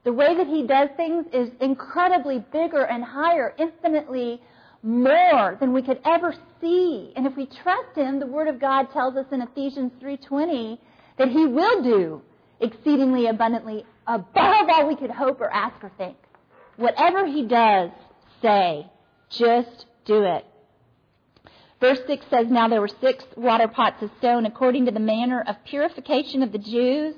The 0.03 0.13
way 0.13 0.35
that 0.35 0.47
He 0.47 0.65
does 0.65 0.89
things 0.97 1.25
is 1.33 1.49
incredibly 1.59 2.39
bigger 2.51 2.83
and 2.83 3.03
higher, 3.03 3.53
infinitely 3.57 4.41
more 4.83 5.57
than 5.59 5.73
we 5.73 5.81
could 5.81 5.99
ever 6.05 6.33
see. 6.61 7.11
And 7.15 7.25
if 7.27 7.35
we 7.35 7.45
trust 7.45 7.95
him, 7.95 8.19
the 8.19 8.27
word 8.27 8.47
of 8.47 8.59
God 8.59 8.91
tells 8.93 9.15
us 9.15 9.25
in 9.31 9.41
Ephesians 9.41 9.91
3:20 10.01 10.77
that 11.17 11.29
He 11.29 11.45
will 11.45 11.81
do 11.83 12.21
exceedingly 12.59 13.27
abundantly 13.27 13.85
above 14.05 14.69
all 14.69 14.87
we 14.87 14.95
could 14.95 15.11
hope 15.11 15.41
or 15.41 15.51
ask 15.51 15.83
or 15.83 15.91
think. 15.97 16.17
Whatever 16.77 17.25
He 17.25 17.43
does, 17.43 17.91
say, 18.41 18.87
just 19.29 19.85
do 20.05 20.23
it. 20.23 20.45
Verse 21.79 21.99
6 22.07 22.25
says, 22.29 22.47
Now 22.49 22.67
there 22.67 22.81
were 22.81 22.89
six 23.01 23.23
water 23.35 23.67
pots 23.67 24.01
of 24.01 24.09
stone 24.17 24.45
according 24.45 24.85
to 24.85 24.91
the 24.91 24.99
manner 24.99 25.43
of 25.47 25.55
purification 25.63 26.41
of 26.41 26.51
the 26.51 26.57
Jews, 26.57 27.15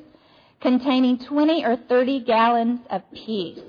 containing 0.60 1.20
20 1.20 1.64
or 1.64 1.78
30 1.78 2.22
gallons 2.22 2.82
of 2.90 3.02
peace. 3.14 3.60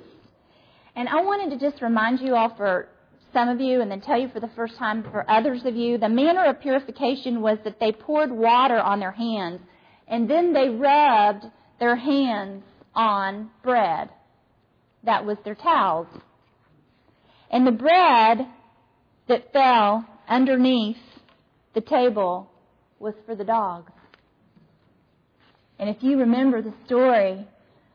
And 0.96 1.08
I 1.08 1.22
wanted 1.22 1.50
to 1.50 1.70
just 1.70 1.80
remind 1.80 2.20
you 2.20 2.34
all 2.34 2.54
for 2.56 2.88
some 3.32 3.48
of 3.48 3.60
you 3.60 3.80
and 3.80 3.90
then 3.90 4.00
tell 4.00 4.18
you 4.20 4.28
for 4.28 4.40
the 4.40 4.50
first 4.56 4.76
time 4.76 5.04
for 5.04 5.28
others 5.30 5.64
of 5.64 5.76
you, 5.76 5.98
the 5.98 6.08
manner 6.08 6.44
of 6.44 6.60
purification 6.60 7.40
was 7.40 7.58
that 7.62 7.78
they 7.78 7.92
poured 7.92 8.32
water 8.32 8.80
on 8.80 8.98
their 8.98 9.12
hands 9.12 9.60
and 10.08 10.28
then 10.28 10.52
they 10.52 10.68
rubbed 10.68 11.46
their 11.78 11.94
hands 11.94 12.64
on 12.94 13.50
bread. 13.62 14.10
That 15.04 15.24
was 15.24 15.38
their 15.44 15.54
towels. 15.54 16.08
And 17.50 17.66
the 17.66 17.72
bread 17.72 18.46
that 19.26 19.52
fell 19.52 20.06
underneath 20.28 20.96
the 21.74 21.80
table 21.80 22.50
was 22.98 23.14
for 23.26 23.34
the 23.34 23.44
dogs. 23.44 23.92
And 25.78 25.88
if 25.88 26.02
you 26.02 26.18
remember 26.18 26.62
the 26.62 26.74
story 26.86 27.46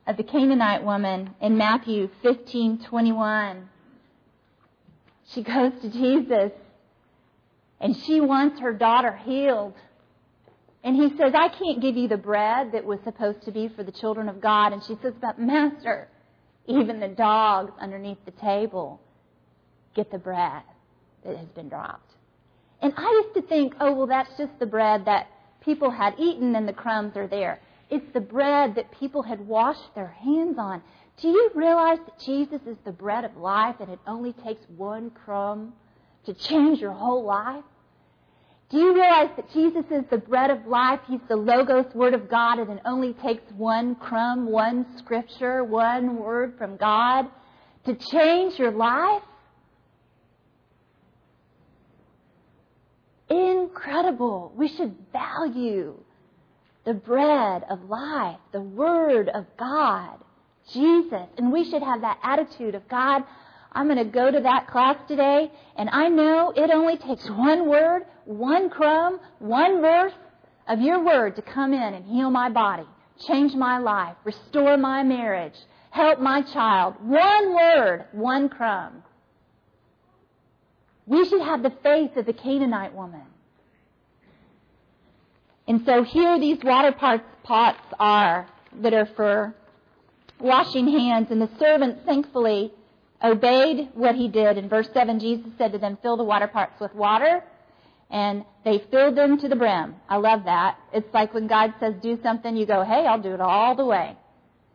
of 0.08 0.18
the 0.18 0.24
Canaanite 0.24 0.84
woman 0.84 1.36
in 1.42 1.58
Matthew 1.58 2.10
15:21, 2.24 3.68
she 5.28 5.42
goes 5.42 5.72
to 5.82 5.90
Jesus 5.90 6.52
and 7.80 7.96
she 7.96 8.20
wants 8.20 8.60
her 8.60 8.74
daughter 8.74 9.16
healed. 9.16 9.76
And 10.84 10.96
he 10.96 11.10
says, 11.18 11.34
I 11.34 11.50
can't 11.50 11.82
give 11.82 11.98
you 11.98 12.08
the 12.08 12.18
bread 12.18 12.74
that 12.74 12.86
was 12.86 13.00
supposed 13.04 13.42
to 13.44 13.52
be 13.52 13.68
for 13.70 13.84
the 13.84 13.92
children 13.92 14.30
of 14.30 14.40
God. 14.40 14.72
And 14.72 14.84
she 14.84 14.96
says, 15.02 15.14
But 15.20 15.40
Master, 15.40 16.08
even 16.68 17.00
the 17.00 17.08
dogs 17.08 17.72
underneath 17.82 18.24
the 18.26 18.32
table 18.32 19.02
get 19.96 20.12
the 20.12 20.18
bread 20.18 20.62
that 21.26 21.38
has 21.38 21.48
been 21.50 21.70
dropped. 21.70 22.14
And 22.82 22.94
I 22.98 23.24
used 23.24 23.34
to 23.36 23.42
think, 23.42 23.74
oh, 23.80 23.94
well, 23.94 24.08
that's 24.08 24.30
just 24.38 24.60
the 24.60 24.66
bread 24.66 25.06
that 25.06 25.28
people 25.62 25.90
had 25.90 26.14
eaten 26.20 26.56
and 26.56 26.68
the 26.68 26.74
crumbs 26.74 27.18
are 27.18 27.28
there. 27.28 27.60
It's 27.90 28.06
the 28.14 28.22
bread 28.22 28.76
that 28.76 28.92
people 28.92 29.24
had 29.24 29.48
washed 29.48 29.96
their 29.96 30.08
hands 30.08 30.58
on. 30.58 30.82
Do 31.18 31.30
you 31.30 31.50
realize 31.56 32.00
that 32.06 32.20
Jesus 32.20 32.62
is 32.68 32.78
the 32.84 32.92
bread 32.92 33.24
of 33.24 33.38
life 33.38 33.76
and 33.80 33.90
it 33.90 34.00
only 34.06 34.34
takes 34.34 34.66
one 34.76 35.12
crumb 35.12 35.74
to 36.26 36.34
change 36.34 36.80
your 36.80 36.92
whole 36.92 37.24
life? 37.24 37.64
Do 38.70 38.80
you 38.80 38.96
realize 38.96 39.30
that 39.36 39.52
Jesus 39.54 39.86
is 39.92 40.04
the 40.10 40.18
bread 40.18 40.50
of 40.50 40.66
life? 40.66 41.00
He's 41.08 41.22
the 41.30 41.36
Logos 41.36 41.94
Word 41.94 42.14
of 42.14 42.30
God 42.30 42.60
and 42.60 42.72
it 42.72 42.82
only 42.84 43.14
takes 43.14 43.44
one 43.54 43.96
crumb, 43.96 44.48
one 44.52 44.86
scripture, 44.98 45.64
one 45.64 46.18
word 46.18 46.58
from 46.58 46.76
God 46.76 47.28
to 47.86 47.96
change 47.96 48.58
your 48.60 48.72
life? 48.72 49.22
Incredible. 53.36 54.54
We 54.56 54.68
should 54.68 54.96
value 55.12 55.96
the 56.86 56.94
bread 56.94 57.64
of 57.70 57.90
life, 57.90 58.38
the 58.52 58.62
Word 58.62 59.28
of 59.30 59.46
God, 59.58 60.18
Jesus. 60.72 61.28
And 61.38 61.52
we 61.52 61.70
should 61.70 61.84
have 61.84 62.02
that 62.02 62.20
attitude 62.24 62.76
of 62.76 62.88
God, 62.88 63.24
I'm 63.74 63.88
going 63.88 63.98
to 63.98 64.06
go 64.06 64.32
to 64.32 64.40
that 64.40 64.68
class 64.68 64.96
today, 65.08 65.52
and 65.76 65.90
I 65.90 66.08
know 66.08 66.54
it 66.56 66.72
only 66.72 66.98
takes 66.98 67.30
one 67.30 67.68
word, 67.68 68.04
one 68.24 68.70
crumb, 68.70 69.20
one 69.40 69.82
verse 69.82 70.14
of 70.68 70.80
your 70.80 71.04
word 71.04 71.36
to 71.36 71.42
come 71.42 71.74
in 71.74 71.94
and 71.94 72.06
heal 72.06 72.32
my 72.32 72.50
body, 72.50 72.88
change 73.28 73.54
my 73.54 73.80
life, 73.80 74.16
restore 74.24 74.78
my 74.78 75.04
marriage, 75.04 75.58
help 75.92 76.20
my 76.20 76.42
child. 76.42 76.96
One 77.02 77.54
word, 77.54 78.06
one 78.14 78.48
crumb. 78.48 79.04
We 81.08 81.28
should 81.30 81.42
have 81.42 81.62
the 81.62 81.74
faith 81.84 82.16
of 82.18 82.26
the 82.26 82.34
Canaanite 82.34 82.94
woman. 82.94 83.22
And 85.68 85.84
so 85.86 86.04
here 86.04 86.40
these 86.40 86.64
water 86.64 86.92
pots 86.92 87.94
are 88.00 88.48
that 88.82 88.94
are 88.94 89.06
for 89.16 89.56
washing 90.40 90.88
hands, 90.88 91.28
and 91.32 91.42
the 91.42 91.50
servants 91.60 92.02
thankfully 92.06 92.72
obeyed 93.24 93.90
what 93.94 94.16
he 94.16 94.28
did. 94.28 94.58
In 94.58 94.70
verse 94.70 94.90
7, 94.94 95.20
Jesus 95.20 95.52
said 95.58 95.72
to 95.72 95.78
them, 95.78 95.98
Fill 96.02 96.18
the 96.18 96.24
water 96.24 96.48
pots 96.48 96.80
with 96.80 96.94
water, 96.94 97.44
and 98.12 98.44
they 98.64 98.84
filled 98.92 99.16
them 99.16 99.40
to 99.40 99.48
the 99.48 99.56
brim. 99.56 99.96
I 100.10 100.18
love 100.18 100.46
that. 100.46 100.78
It's 100.94 101.12
like 101.14 101.34
when 101.34 101.48
God 101.48 101.74
says, 101.80 101.96
Do 102.02 102.20
something, 102.22 102.56
you 102.56 102.66
go, 102.66 102.84
Hey, 102.84 103.06
I'll 103.08 103.22
do 103.22 103.34
it 103.34 103.42
all 103.42 103.76
the 103.76 103.86
way. 103.86 104.16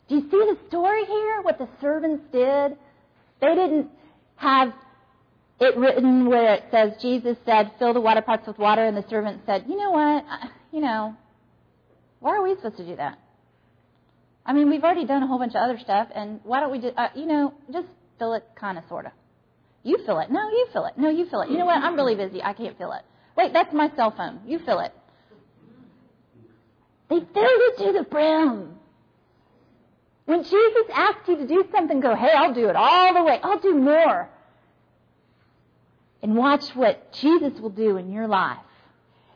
Do 0.09 0.17
you 0.17 0.23
see 0.23 0.31
the 0.31 0.59
story 0.69 1.05
here? 1.05 1.43
What 1.43 1.59
the 1.59 1.69
servants 1.81 2.25
did? 2.33 2.77
They 3.41 3.55
didn't 3.55 3.91
have 4.37 4.73
it 5.61 5.77
written 5.77 6.27
where 6.27 6.55
it 6.55 6.65
says, 6.71 6.93
Jesus 7.01 7.37
said, 7.45 7.73
Fill 7.79 7.93
the 7.93 8.01
water 8.01 8.23
pots 8.23 8.47
with 8.47 8.59
water, 8.59 8.85
and 8.85 8.97
the 8.97 9.05
servant 9.09 9.43
said, 9.47 9.65
You 9.69 9.77
know 9.77 9.91
what? 9.91 10.25
You 10.73 10.81
know, 10.81 11.17
why 12.21 12.37
are 12.37 12.43
we 12.43 12.55
supposed 12.55 12.77
to 12.77 12.87
do 12.87 12.97
that? 12.97 13.19
I 14.47 14.53
mean, 14.53 14.71
we've 14.71 14.83
already 14.83 15.05
done 15.05 15.23
a 15.23 15.27
whole 15.27 15.39
bunch 15.39 15.55
of 15.55 15.63
other 15.63 15.79
stuff, 15.79 16.09
and 16.15 16.41
why 16.45 16.61
don't 16.61 16.71
we 16.71 16.81
just, 16.81 16.97
uh, 16.97 17.09
you 17.15 17.27
know, 17.27 17.55
just 17.73 17.89
fill 18.19 18.35
it 18.35 18.45
kind 18.55 18.79
of, 18.79 18.85
sort 18.89 19.07
of. 19.07 19.13
You 19.83 19.99
fill 20.07 20.21
it. 20.21 20.31
No, 20.31 20.49
you 20.49 20.67
fill 20.73 20.87
it. 20.87 20.95
No, 20.97 21.09
you 21.09 21.27
fill 21.27 21.43
it. 21.43 21.51
You 21.51 21.59
know 21.59 21.67
what? 21.67 21.83
I'm 21.83 21.95
really 21.95 22.15
busy. 22.15 22.43
I 22.43 22.53
can't 22.53 22.77
fill 22.77 22.93
it. 22.93 23.03
Wait, 23.37 23.53
that's 23.53 23.73
my 23.73 23.91
cell 23.97 24.13
phone. 24.17 24.41
You 24.47 24.59
fill 24.65 24.81
it. 24.81 24.93
They 27.09 27.19
filled 27.19 27.29
it 27.35 27.79
to 27.79 27.93
the 27.99 28.05
brim. 28.05 28.75
When 30.27 30.43
Jesus 30.45 30.87
asks 30.95 31.29
you 31.29 31.37
to 31.39 31.47
do 31.47 31.65
something, 31.73 32.01
go, 32.01 32.15
hey, 32.15 32.31
I'll 32.37 32.55
do 32.55 32.69
it 32.69 32.77
all 32.77 33.15
the 33.15 33.25
way. 33.25 33.41
I'll 33.43 33.59
do 33.59 33.75
more. 33.75 34.29
And 36.23 36.37
watch 36.37 36.65
what 36.75 37.13
Jesus 37.15 37.59
will 37.61 37.71
do 37.71 37.97
in 37.97 38.13
your 38.13 38.29
life. 38.29 38.59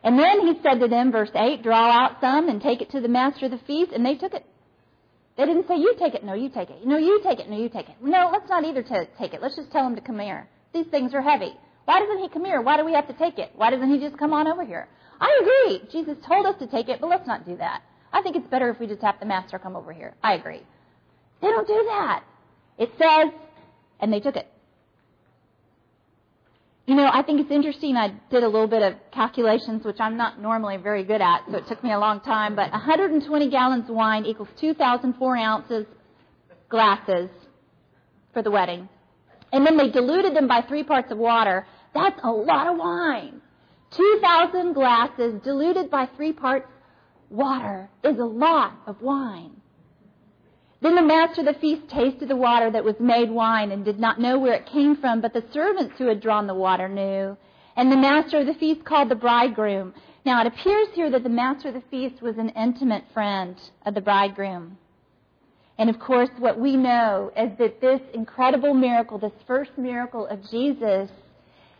And 0.03 0.19
then 0.19 0.45
he 0.47 0.61
said 0.61 0.79
to 0.81 0.87
them, 0.87 1.11
verse 1.11 1.31
8, 1.33 1.63
draw 1.63 1.89
out 1.89 2.21
some 2.21 2.47
and 2.47 2.61
take 2.61 2.81
it 2.81 2.91
to 2.91 3.01
the 3.01 3.07
master 3.07 3.45
of 3.45 3.51
the 3.51 3.57
feast. 3.65 3.91
And 3.91 4.05
they 4.05 4.15
took 4.15 4.33
it. 4.33 4.45
They 5.35 5.45
didn't 5.45 5.67
say, 5.67 5.77
you 5.77 5.95
take 5.97 6.13
it. 6.13 6.23
No, 6.23 6.33
you 6.33 6.49
take 6.49 6.69
it. 6.69 6.85
No, 6.85 6.97
you 6.97 7.21
take 7.23 7.39
it. 7.39 7.49
No, 7.49 7.57
you 7.57 7.69
take 7.69 7.89
it. 7.89 7.95
No, 8.01 8.29
let's 8.31 8.47
not 8.47 8.63
either 8.63 8.83
t- 8.83 9.09
take 9.17 9.33
it. 9.33 9.41
Let's 9.41 9.55
just 9.55 9.71
tell 9.71 9.85
him 9.85 9.95
to 9.95 10.01
come 10.01 10.19
here. 10.19 10.47
These 10.73 10.85
things 10.87 11.13
are 11.13 11.21
heavy. 11.21 11.53
Why 11.85 11.99
doesn't 11.99 12.19
he 12.19 12.29
come 12.29 12.45
here? 12.45 12.61
Why 12.61 12.77
do 12.77 12.85
we 12.85 12.93
have 12.93 13.07
to 13.07 13.13
take 13.13 13.39
it? 13.39 13.51
Why 13.55 13.71
doesn't 13.71 13.89
he 13.89 13.99
just 13.99 14.17
come 14.17 14.31
on 14.31 14.47
over 14.47 14.65
here? 14.65 14.87
I 15.19 15.39
agree. 15.41 15.89
Jesus 15.91 16.17
told 16.25 16.45
us 16.45 16.55
to 16.59 16.67
take 16.67 16.89
it, 16.89 17.01
but 17.01 17.09
let's 17.09 17.27
not 17.27 17.45
do 17.45 17.57
that. 17.57 17.81
I 18.13 18.21
think 18.21 18.35
it's 18.35 18.47
better 18.47 18.69
if 18.69 18.79
we 18.79 18.87
just 18.87 19.01
have 19.01 19.19
the 19.19 19.25
master 19.25 19.59
come 19.59 19.75
over 19.75 19.91
here. 19.91 20.15
I 20.23 20.33
agree. 20.33 20.61
They 21.41 21.47
don't 21.47 21.67
do 21.67 21.83
that. 21.87 22.23
It 22.77 22.91
says, 22.97 23.33
and 23.99 24.11
they 24.11 24.19
took 24.19 24.35
it. 24.35 24.47
You 26.85 26.93
know, 26.93 27.09
I 27.11 27.23
think 27.23 27.41
it's 27.41 27.49
interesting. 27.49 27.95
I 27.95 28.09
did 28.29 28.43
a 28.43 28.47
little 28.47 28.67
bit 28.67 28.83
of 28.83 28.93
calculations, 29.11 29.83
which 29.83 29.99
I'm 29.99 30.17
not 30.17 30.39
normally 30.39 30.77
very 30.77 31.03
good 31.03 31.21
at, 31.21 31.41
so 31.49 31.57
it 31.57 31.67
took 31.67 31.83
me 31.83 31.91
a 31.91 31.97
long 31.97 32.21
time. 32.21 32.55
But 32.55 32.71
120 32.71 33.49
gallons 33.49 33.89
of 33.89 33.95
wine 33.95 34.25
equals 34.25 34.49
2,004 34.59 35.37
ounces 35.37 35.85
glasses 36.69 37.29
for 38.33 38.43
the 38.43 38.51
wedding. 38.51 38.87
And 39.51 39.65
then 39.65 39.77
they 39.77 39.89
diluted 39.89 40.35
them 40.35 40.47
by 40.47 40.61
three 40.61 40.83
parts 40.83 41.11
of 41.11 41.17
water. 41.17 41.65
That's 41.95 42.19
a 42.23 42.31
lot 42.31 42.67
of 42.67 42.77
wine. 42.77 43.41
2,000 43.91 44.73
glasses 44.73 45.41
diluted 45.43 45.89
by 45.89 46.07
three 46.15 46.33
parts 46.33 46.67
water 47.29 47.89
is 48.03 48.19
a 48.19 48.25
lot 48.25 48.73
of 48.85 49.01
wine. 49.01 49.54
Then 50.85 50.93
the 50.93 51.01
master 51.01 51.41
of 51.41 51.47
the 51.47 51.59
feast 51.59 51.89
tasted 51.89 52.27
the 52.27 52.35
water 52.35 52.69
that 52.69 52.83
was 52.83 52.99
made 52.99 53.31
wine 53.31 53.71
and 53.71 53.83
did 53.83 53.99
not 53.99 54.19
know 54.19 54.37
where 54.37 54.53
it 54.53 54.67
came 54.67 54.95
from, 54.95 55.19
but 55.19 55.33
the 55.33 55.43
servants 55.51 55.95
who 55.97 56.05
had 56.05 56.21
drawn 56.21 56.45
the 56.45 56.53
water 56.53 56.87
knew. 56.87 57.35
And 57.75 57.91
the 57.91 57.97
master 57.97 58.41
of 58.41 58.45
the 58.45 58.53
feast 58.53 58.85
called 58.85 59.09
the 59.09 59.15
bridegroom. 59.15 59.95
Now 60.27 60.41
it 60.41 60.45
appears 60.45 60.89
here 60.93 61.09
that 61.09 61.23
the 61.23 61.29
master 61.29 61.69
of 61.69 61.73
the 61.73 61.81
feast 61.89 62.21
was 62.21 62.37
an 62.37 62.49
intimate 62.49 63.03
friend 63.15 63.55
of 63.83 63.95
the 63.95 64.01
bridegroom. 64.01 64.77
And 65.79 65.89
of 65.89 65.97
course, 65.97 66.29
what 66.37 66.59
we 66.59 66.77
know 66.77 67.31
is 67.35 67.57
that 67.57 67.81
this 67.81 68.01
incredible 68.13 68.75
miracle, 68.75 69.17
this 69.17 69.33
first 69.47 69.71
miracle 69.79 70.27
of 70.27 70.47
Jesus, 70.51 71.09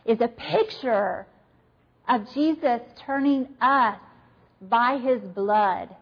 is 0.04 0.20
a 0.20 0.26
picture 0.26 1.28
of 2.08 2.26
Jesus 2.34 2.80
turning 3.06 3.50
us 3.60 4.00
by 4.60 4.98
his 4.98 5.20
blood 5.20 5.94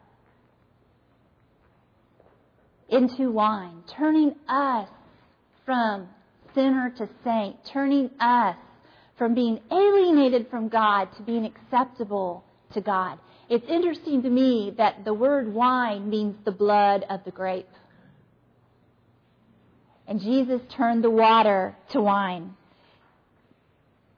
into 2.89 3.31
wine, 3.31 3.83
turning 3.97 4.35
us 4.49 4.89
from 5.65 6.09
sinner 6.55 6.93
to 6.99 7.09
saint, 7.25 7.57
turning 7.73 8.11
us 8.21 8.57
from 9.17 9.35
being 9.35 9.61
alienated 9.71 10.49
from 10.51 10.69
God 10.69 11.09
to 11.17 11.23
being 11.23 11.45
acceptable 11.45 12.45
to 12.73 12.81
God. 12.81 13.19
It's 13.49 13.67
interesting 13.69 14.23
to 14.23 14.31
me 14.31 14.75
that 14.79 15.05
the 15.05 15.15
word 15.15 15.53
wine 15.53 16.09
means 16.09 16.37
the 16.45 16.53
blood 16.53 17.05
of 17.09 17.25
the 17.25 17.31
grape. 17.31 17.69
And 20.07 20.21
Jesus 20.21 20.61
turned 20.77 21.03
the 21.05 21.11
water 21.11 21.77
to 21.93 22.01
wine. 22.01 22.55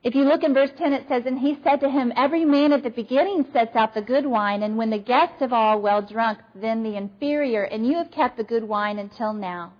If 0.07 0.15
you 0.15 0.23
look 0.23 0.45
in 0.45 0.55
verse 0.55 0.71
10, 0.79 0.93
it 0.93 1.09
says, 1.09 1.25
And 1.27 1.37
he 1.37 1.59
said 1.65 1.81
to 1.81 1.91
him, 1.91 2.13
Every 2.15 2.45
man 2.45 2.73
at 2.73 2.85
the 2.85 2.91
beginning 2.91 3.45
sets 3.53 3.75
out 3.75 3.93
the 3.93 4.01
good 4.01 4.25
wine, 4.25 4.63
and 4.63 4.77
when 4.77 4.91
the 4.91 5.01
guests 5.01 5.41
have 5.41 5.53
all 5.53 5.81
well 5.81 6.01
drunk, 6.01 6.39
then 6.55 6.85
the 6.85 6.97
inferior, 6.97 7.65
and 7.65 7.85
you 7.85 7.97
have 7.97 8.13
kept 8.13 8.37
the 8.37 8.45
good 8.45 8.63
wine 8.63 9.01
until 9.01 9.33
now. 9.33 9.73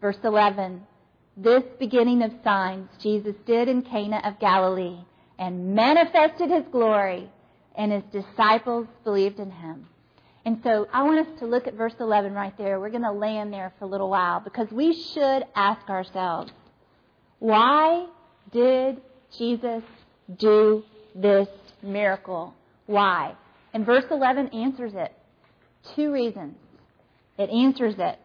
Verse 0.00 0.18
11, 0.22 0.86
This 1.36 1.64
beginning 1.80 2.22
of 2.22 2.30
signs 2.44 2.88
Jesus 3.02 3.34
did 3.44 3.66
in 3.66 3.82
Cana 3.82 4.20
of 4.22 4.38
Galilee, 4.38 5.00
and 5.36 5.74
manifested 5.74 6.48
his 6.48 6.62
glory, 6.70 7.28
and 7.74 7.90
his 7.90 8.04
disciples 8.12 8.86
believed 9.02 9.40
in 9.40 9.50
him. 9.50 9.88
And 10.44 10.60
so 10.62 10.86
I 10.92 11.02
want 11.02 11.26
us 11.26 11.40
to 11.40 11.44
look 11.44 11.66
at 11.66 11.74
verse 11.74 11.96
11 11.98 12.34
right 12.34 12.56
there. 12.56 12.78
We're 12.78 12.90
going 12.90 13.02
to 13.02 13.10
land 13.10 13.52
there 13.52 13.72
for 13.80 13.86
a 13.86 13.88
little 13.88 14.10
while 14.10 14.38
because 14.38 14.70
we 14.70 14.94
should 15.12 15.42
ask 15.56 15.90
ourselves, 15.90 16.52
why 17.40 18.06
did 18.52 19.00
Jesus 19.36 19.82
do 20.38 20.84
this 21.14 21.48
miracle? 21.82 22.54
Why? 22.86 23.34
And 23.72 23.84
verse 23.84 24.04
11 24.10 24.48
answers 24.48 24.92
it. 24.94 25.12
Two 25.94 26.12
reasons. 26.12 26.56
It 27.38 27.50
answers 27.50 27.94
it. 27.98 28.18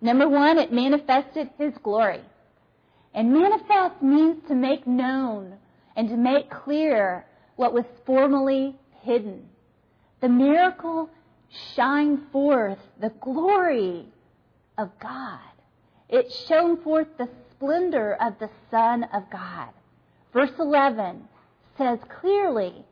Number 0.00 0.28
one, 0.28 0.58
it 0.58 0.72
manifested 0.72 1.50
his 1.58 1.74
glory. 1.82 2.22
And 3.12 3.32
manifest 3.32 4.02
means 4.02 4.38
to 4.48 4.54
make 4.54 4.86
known 4.86 5.54
and 5.96 6.08
to 6.08 6.16
make 6.16 6.50
clear 6.50 7.26
what 7.56 7.74
was 7.74 7.84
formerly 8.06 8.76
hidden. 9.02 9.48
The 10.20 10.28
miracle 10.28 11.10
shined 11.74 12.20
forth 12.32 12.78
the 13.00 13.12
glory 13.20 14.06
of 14.78 14.90
God. 15.00 15.40
It 16.08 16.32
shone 16.48 16.82
forth 16.82 17.08
the 17.18 17.28
splendor 17.50 18.14
of 18.14 18.38
the 18.38 18.50
Son 18.70 19.04
of 19.12 19.30
God. 19.30 19.68
Verse 20.32 20.50
11 20.58 21.22
says 21.76 21.98
clearly 22.20 22.84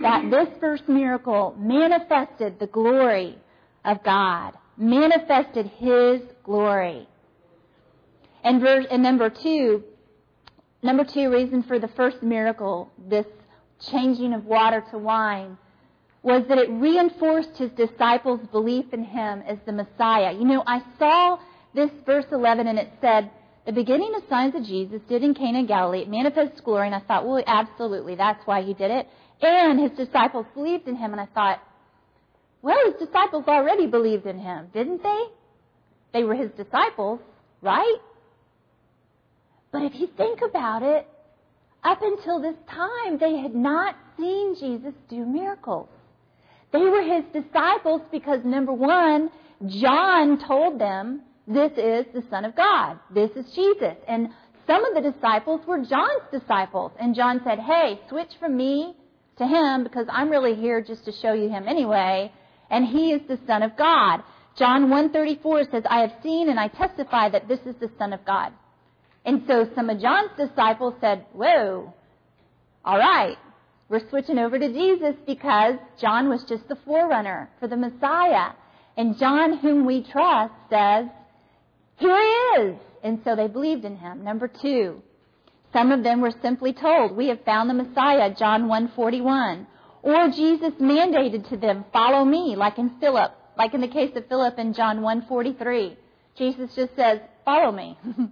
that 0.00 0.24
this 0.30 0.48
first 0.60 0.88
miracle 0.88 1.54
manifested 1.58 2.58
the 2.58 2.66
glory 2.66 3.38
of 3.84 4.02
God, 4.02 4.52
manifested 4.76 5.66
His 5.78 6.20
glory. 6.44 7.08
And, 8.44 8.60
verse, 8.60 8.86
and 8.90 9.02
number 9.02 9.30
two, 9.30 9.84
number 10.82 11.04
two 11.04 11.30
reason 11.30 11.62
for 11.64 11.78
the 11.78 11.88
first 11.88 12.22
miracle, 12.22 12.90
this 12.98 13.26
changing 13.90 14.32
of 14.32 14.44
water 14.44 14.84
to 14.90 14.98
wine, 14.98 15.58
was 16.22 16.44
that 16.48 16.58
it 16.58 16.70
reinforced 16.70 17.56
his 17.56 17.70
disciples' 17.72 18.40
belief 18.50 18.86
in 18.92 19.04
him 19.04 19.42
as 19.46 19.58
the 19.66 19.72
Messiah. 19.72 20.32
You 20.32 20.44
know, 20.44 20.62
I 20.66 20.82
saw 20.98 21.38
this 21.74 21.90
verse 22.04 22.26
11 22.32 22.66
and 22.66 22.78
it 22.78 22.92
said, 23.00 23.30
the 23.68 23.72
beginning 23.74 24.14
of 24.14 24.22
signs 24.30 24.54
that 24.54 24.64
Jesus 24.64 25.02
did 25.10 25.22
in 25.22 25.34
Cana 25.34 25.62
Galilee, 25.62 26.00
it 26.00 26.08
manifests 26.08 26.58
glory, 26.62 26.86
and 26.86 26.94
I 26.94 27.00
thought, 27.00 27.26
well, 27.26 27.44
absolutely, 27.46 28.14
that's 28.14 28.40
why 28.46 28.62
he 28.62 28.72
did 28.72 28.90
it. 28.90 29.06
And 29.42 29.78
his 29.78 29.90
disciples 29.90 30.46
believed 30.54 30.88
in 30.88 30.96
him, 30.96 31.12
and 31.12 31.20
I 31.20 31.26
thought, 31.26 31.60
well, 32.62 32.78
his 32.86 32.94
disciples 32.94 33.44
already 33.46 33.86
believed 33.86 34.24
in 34.24 34.38
him, 34.38 34.68
didn't 34.72 35.02
they? 35.02 35.22
They 36.14 36.24
were 36.24 36.34
his 36.34 36.50
disciples, 36.52 37.20
right? 37.60 37.98
But 39.70 39.82
if 39.82 39.96
you 39.96 40.08
think 40.16 40.40
about 40.40 40.82
it, 40.82 41.06
up 41.84 42.00
until 42.00 42.40
this 42.40 42.56
time, 42.70 43.18
they 43.18 43.36
had 43.36 43.54
not 43.54 43.96
seen 44.18 44.56
Jesus 44.58 44.94
do 45.10 45.26
miracles. 45.26 45.90
They 46.72 46.80
were 46.80 47.02
his 47.02 47.24
disciples 47.34 48.00
because, 48.10 48.40
number 48.46 48.72
one, 48.72 49.28
John 49.66 50.42
told 50.42 50.80
them 50.80 51.20
this 51.48 51.72
is 51.72 52.04
the 52.12 52.22
Son 52.30 52.44
of 52.44 52.54
God. 52.54 52.98
This 53.10 53.30
is 53.30 53.50
Jesus. 53.54 53.96
And 54.06 54.28
some 54.66 54.84
of 54.84 54.94
the 54.94 55.10
disciples 55.10 55.62
were 55.66 55.82
John's 55.82 56.22
disciples. 56.30 56.92
And 57.00 57.14
John 57.14 57.40
said, 57.42 57.58
hey, 57.58 58.00
switch 58.10 58.30
from 58.38 58.56
me 58.56 58.94
to 59.38 59.46
him 59.46 59.82
because 59.82 60.06
I'm 60.10 60.28
really 60.28 60.54
here 60.54 60.82
just 60.82 61.06
to 61.06 61.12
show 61.12 61.32
you 61.32 61.48
him 61.48 61.66
anyway. 61.66 62.30
And 62.70 62.86
he 62.86 63.12
is 63.12 63.22
the 63.26 63.38
Son 63.46 63.62
of 63.62 63.78
God. 63.78 64.22
John 64.58 64.90
134 64.90 65.70
says, 65.70 65.84
I 65.88 66.00
have 66.00 66.12
seen 66.22 66.50
and 66.50 66.60
I 66.60 66.68
testify 66.68 67.30
that 67.30 67.48
this 67.48 67.60
is 67.64 67.76
the 67.80 67.90
Son 67.98 68.12
of 68.12 68.24
God. 68.26 68.52
And 69.24 69.44
so 69.46 69.70
some 69.74 69.88
of 69.88 70.00
John's 70.00 70.30
disciples 70.36 70.94
said, 71.00 71.24
whoa, 71.32 71.94
all 72.84 72.98
right, 72.98 73.38
we're 73.88 74.06
switching 74.10 74.38
over 74.38 74.58
to 74.58 74.72
Jesus 74.72 75.14
because 75.26 75.76
John 75.98 76.28
was 76.28 76.44
just 76.44 76.68
the 76.68 76.76
forerunner 76.84 77.48
for 77.58 77.68
the 77.68 77.76
Messiah. 77.76 78.50
And 78.98 79.16
John, 79.18 79.58
whom 79.58 79.86
we 79.86 80.02
trust, 80.02 80.52
says, 80.68 81.06
here 81.98 82.16
he 82.16 82.62
is. 82.62 82.76
And 83.02 83.20
so 83.24 83.36
they 83.36 83.48
believed 83.48 83.84
in 83.84 83.96
him. 83.96 84.24
Number 84.24 84.48
two, 84.48 85.02
some 85.72 85.92
of 85.92 86.02
them 86.02 86.20
were 86.20 86.32
simply 86.42 86.72
told, 86.72 87.16
we 87.16 87.28
have 87.28 87.44
found 87.44 87.68
the 87.68 87.74
Messiah, 87.74 88.34
John 88.34 88.68
141. 88.68 89.66
Or 90.02 90.28
Jesus 90.28 90.72
mandated 90.80 91.48
to 91.50 91.56
them, 91.56 91.84
follow 91.92 92.24
me, 92.24 92.56
like 92.56 92.78
in 92.78 92.98
Philip, 93.00 93.32
like 93.56 93.74
in 93.74 93.80
the 93.80 93.88
case 93.88 94.16
of 94.16 94.28
Philip 94.28 94.58
in 94.58 94.72
John 94.74 95.02
143. 95.02 95.96
Jesus 96.36 96.74
just 96.74 96.94
says, 96.96 97.20
follow 97.44 97.72
me. 97.72 97.98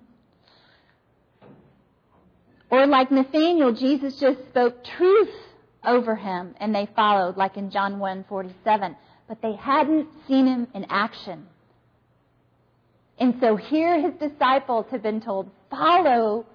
or 2.71 2.87
like 2.87 3.11
Nathaniel, 3.11 3.73
Jesus 3.73 4.19
just 4.19 4.39
spoke 4.49 4.85
truth 4.97 5.35
over 5.85 6.15
him 6.15 6.55
and 6.59 6.75
they 6.75 6.89
followed, 6.95 7.37
like 7.37 7.57
in 7.57 7.71
John 7.71 7.99
147. 7.99 8.97
But 9.29 9.43
they 9.43 9.55
hadn't 9.55 10.09
seen 10.29 10.47
him 10.47 10.69
in 10.73 10.87
action. 10.89 11.47
And 13.19 13.35
so 13.41 13.57
here 13.57 14.01
his 14.01 14.13
disciples 14.21 14.87
have 14.91 15.03
been 15.03 15.21
told, 15.21 15.51
follow 15.71 16.47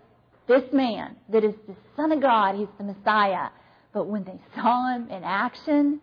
this 0.47 0.63
man 0.71 1.15
that 1.29 1.43
is 1.43 1.55
the 1.67 1.75
Son 1.95 2.11
of 2.11 2.21
God. 2.21 2.55
He's 2.55 2.67
the 2.77 2.83
Messiah. 2.83 3.49
But 3.93 4.07
when 4.07 4.23
they 4.23 4.39
saw 4.55 4.95
him 4.95 5.09
in 5.09 5.23
action, 5.23 6.01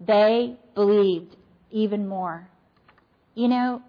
they 0.00 0.56
believed 0.74 1.36
even 1.70 2.06
more. 2.06 2.48
You 3.34 3.48
know, 3.48 3.82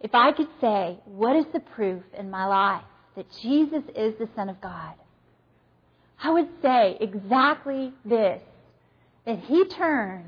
if 0.00 0.14
I 0.14 0.32
could 0.32 0.48
say, 0.60 0.98
what 1.04 1.36
is 1.36 1.44
the 1.52 1.60
proof 1.60 2.02
in 2.18 2.30
my 2.30 2.46
life 2.46 2.84
that 3.16 3.26
Jesus 3.42 3.84
is 3.94 4.14
the 4.18 4.28
Son 4.34 4.48
of 4.48 4.60
God? 4.60 4.94
I 6.22 6.30
would 6.30 6.48
say 6.62 6.96
exactly 7.00 7.92
this 8.04 8.42
that 9.24 9.38
he 9.38 9.64
turned 9.66 10.24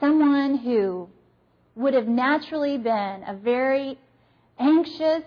someone 0.00 0.58
who 0.58 1.08
would 1.76 1.94
have 1.94 2.06
naturally 2.06 2.78
been 2.78 3.24
a 3.26 3.36
very 3.42 3.98
anxious, 4.58 5.24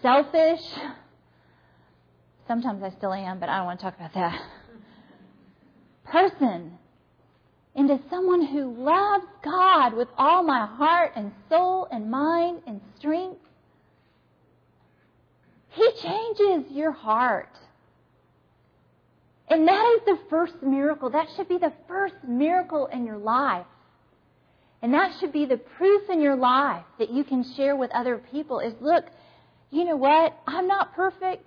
selfish, 0.00 0.62
sometimes 2.46 2.82
I 2.82 2.90
still 2.90 3.12
am, 3.12 3.38
but 3.38 3.48
I 3.48 3.58
don't 3.58 3.66
want 3.66 3.80
to 3.80 3.84
talk 3.84 3.96
about 3.96 4.14
that, 4.14 4.42
person 6.04 6.78
into 7.74 8.00
someone 8.10 8.44
who 8.44 8.74
loves 8.74 9.26
God 9.44 9.94
with 9.94 10.08
all 10.16 10.42
my 10.42 10.66
heart 10.66 11.12
and 11.14 11.32
soul 11.48 11.86
and 11.92 12.10
mind 12.10 12.62
and 12.66 12.80
strength. 12.98 13.40
He 15.68 15.88
changes 16.02 16.72
your 16.72 16.90
heart. 16.90 17.56
And 19.48 19.68
that 19.68 19.96
is 19.96 20.00
the 20.06 20.18
first 20.28 20.54
miracle. 20.62 21.10
That 21.10 21.28
should 21.36 21.48
be 21.48 21.58
the 21.58 21.72
first 21.86 22.16
miracle 22.26 22.86
in 22.86 23.06
your 23.06 23.18
life. 23.18 23.66
And 24.82 24.94
that 24.94 25.18
should 25.18 25.32
be 25.32 25.44
the 25.44 25.56
proof 25.56 26.08
in 26.08 26.20
your 26.20 26.36
life 26.36 26.84
that 26.98 27.10
you 27.10 27.24
can 27.24 27.44
share 27.56 27.74
with 27.74 27.90
other 27.90 28.18
people 28.30 28.60
is 28.60 28.74
look, 28.80 29.06
you 29.70 29.84
know 29.84 29.96
what? 29.96 30.36
I'm 30.46 30.68
not 30.68 30.94
perfect. 30.94 31.46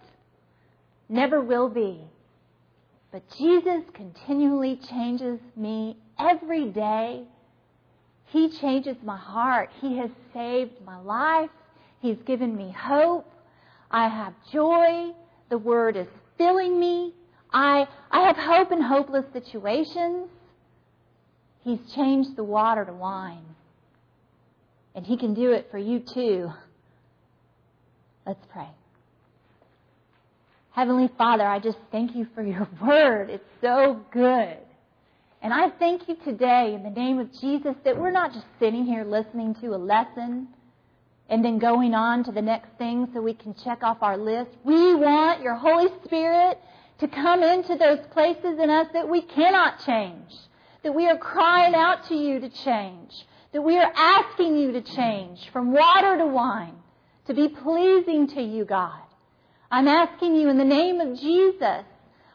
Never 1.08 1.42
will 1.42 1.70
be. 1.70 2.02
But 3.12 3.24
Jesus 3.38 3.84
continually 3.94 4.80
changes 4.90 5.40
me 5.56 5.98
every 6.20 6.70
day. 6.70 7.24
He 8.28 8.50
changes 8.50 8.96
my 9.04 9.18
heart. 9.18 9.70
He 9.82 9.98
has 9.98 10.10
saved 10.34 10.82
my 10.86 11.00
life. 11.00 11.50
He's 12.00 12.18
given 12.26 12.56
me 12.56 12.72
hope. 12.78 13.30
I 13.90 14.08
have 14.08 14.34
joy. 14.52 15.12
The 15.50 15.58
Word 15.58 15.98
is 15.98 16.08
filling 16.38 16.80
me. 16.80 17.14
I, 17.52 17.88
I 18.10 18.22
have 18.28 18.38
hope 18.38 18.72
in 18.72 18.82
hopeless 18.82 19.26
situations. 19.34 20.30
He's 21.64 21.80
changed 21.94 22.36
the 22.36 22.44
water 22.44 22.86
to 22.86 22.94
wine. 22.94 23.46
And 24.96 25.06
He 25.06 25.18
can 25.18 25.34
do 25.34 25.52
it 25.52 25.68
for 25.72 25.78
you 25.78 26.00
too. 26.00 26.52
Let's 28.26 28.46
pray. 28.52 28.68
Heavenly 30.72 31.10
Father, 31.18 31.46
I 31.46 31.60
just 31.60 31.78
thank 31.92 32.16
you 32.16 32.28
for 32.34 32.44
your 32.44 32.68
word. 32.82 33.30
It's 33.30 33.50
so 33.62 34.02
good. 34.12 34.58
And 35.42 35.54
I 35.54 35.70
thank 35.70 36.08
you 36.08 36.16
today 36.24 36.74
in 36.76 36.84
the 36.84 36.90
name 36.90 37.20
of 37.20 37.32
Jesus 37.40 37.76
that 37.84 37.98
we're 37.98 38.12
not 38.12 38.32
just 38.32 38.46
sitting 38.60 38.86
here 38.86 39.04
listening 39.04 39.56
to 39.56 39.74
a 39.74 39.78
lesson 39.78 40.48
and 41.30 41.44
then 41.44 41.58
going 41.58 41.96
on 41.96 42.24
to 42.26 42.32
the 42.32 42.42
next 42.42 42.70
thing 42.78 43.08
so 43.14 43.22
we 43.22 43.34
can 43.34 43.56
check 43.56 43.84
off 43.84 43.98
our 44.02 44.18
list. 44.18 44.52
We 44.64 44.94
want 44.94 45.42
your 45.42 45.56
Holy 45.56 45.90
Spirit 46.06 46.60
to 47.00 47.08
come 47.08 47.42
into 47.42 47.76
those 47.76 48.00
places 48.12 48.60
in 48.60 48.70
us 48.70 48.88
that 48.94 49.10
we 49.10 49.22
cannot 49.22 49.84
change 49.84 50.32
that 50.84 50.94
we 50.94 51.08
are 51.08 51.18
crying 51.18 51.76
out 51.76 52.08
to 52.08 52.16
you 52.16 52.40
to 52.40 52.50
change, 52.50 53.12
that 53.54 53.62
we 53.62 53.78
are 53.78 53.92
asking 53.96 54.58
you 54.58 54.72
to 54.72 54.82
change 54.82 55.40
from 55.52 55.74
water 55.74 56.18
to 56.18 56.26
wine, 56.26 56.76
to 57.28 57.34
be 57.34 57.48
pleasing 57.50 58.28
to 58.28 58.42
you, 58.42 58.66
God. 58.66 59.02
I'm 59.70 59.88
asking 59.88 60.36
you 60.36 60.50
in 60.50 60.58
the 60.58 60.66
name 60.66 61.00
of 61.00 61.20
Jesus, 61.20 61.86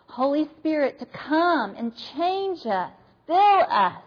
Holy 0.07 0.49
Spirit, 0.59 0.99
to 1.01 1.07
come 1.07 1.75
and 1.77 1.93
change 2.17 2.65
us, 2.67 2.93
fill 3.27 3.37
us. 3.37 4.03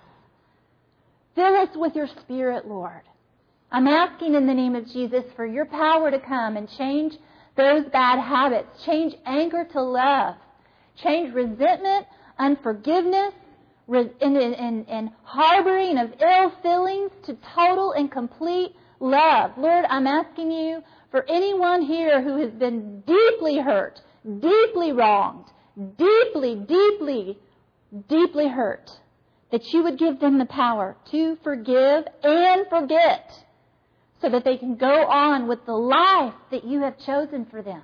Fill 1.36 1.56
us 1.58 1.70
with 1.76 1.96
your 1.96 2.08
Spirit, 2.08 2.68
Lord. 2.68 3.02
I'm 3.72 3.88
asking 3.88 4.34
in 4.34 4.48
the 4.48 4.54
name 4.54 4.76
of 4.76 4.88
Jesus 4.88 5.24
for 5.36 5.46
your 5.46 5.66
power 5.66 6.10
to 6.10 6.20
come 6.20 6.58
and 6.58 6.68
change 6.72 7.14
those 7.56 7.86
bad 7.92 8.20
habits, 8.20 8.84
change 8.84 9.16
anger 9.26 9.64
to 9.74 9.82
love, 9.82 10.36
change 10.96 11.34
resentment, 11.34 12.08
unforgiveness, 12.40 13.34
and, 13.98 14.38
and, 14.38 14.90
and 14.90 15.10
harboring 15.24 15.98
of 15.98 16.14
ill 16.22 16.52
feelings 16.62 17.12
to 17.26 17.38
total 17.56 17.92
and 17.94 18.12
complete 18.12 18.76
love. 19.00 19.52
Lord, 19.58 19.86
I'm 19.90 20.08
asking 20.08 20.52
you 20.52 20.84
for 21.12 21.26
anyone 21.30 21.82
here 21.82 22.22
who 22.22 22.38
has 22.38 22.52
been 22.52 23.02
deeply 23.02 23.60
hurt, 23.60 24.00
deeply 24.24 24.92
wronged, 24.92 25.46
deeply, 25.98 26.56
deeply, 26.56 27.40
deeply 28.08 28.48
hurt, 28.48 28.92
that 29.52 29.74
you 29.74 29.84
would 29.84 29.98
give 29.98 30.20
them 30.20 30.38
the 30.38 30.46
power 30.46 30.96
to 31.12 31.38
forgive 31.44 32.06
and 32.24 32.68
forget 32.70 33.32
so 34.22 34.30
that 34.30 34.44
they 34.44 34.58
can 34.58 34.76
go 34.76 35.08
on 35.08 35.48
with 35.48 35.66
the 35.66 35.74
life 35.74 36.34
that 36.52 36.64
you 36.64 36.82
have 36.82 37.00
chosen 37.00 37.46
for 37.46 37.62
them. 37.62 37.82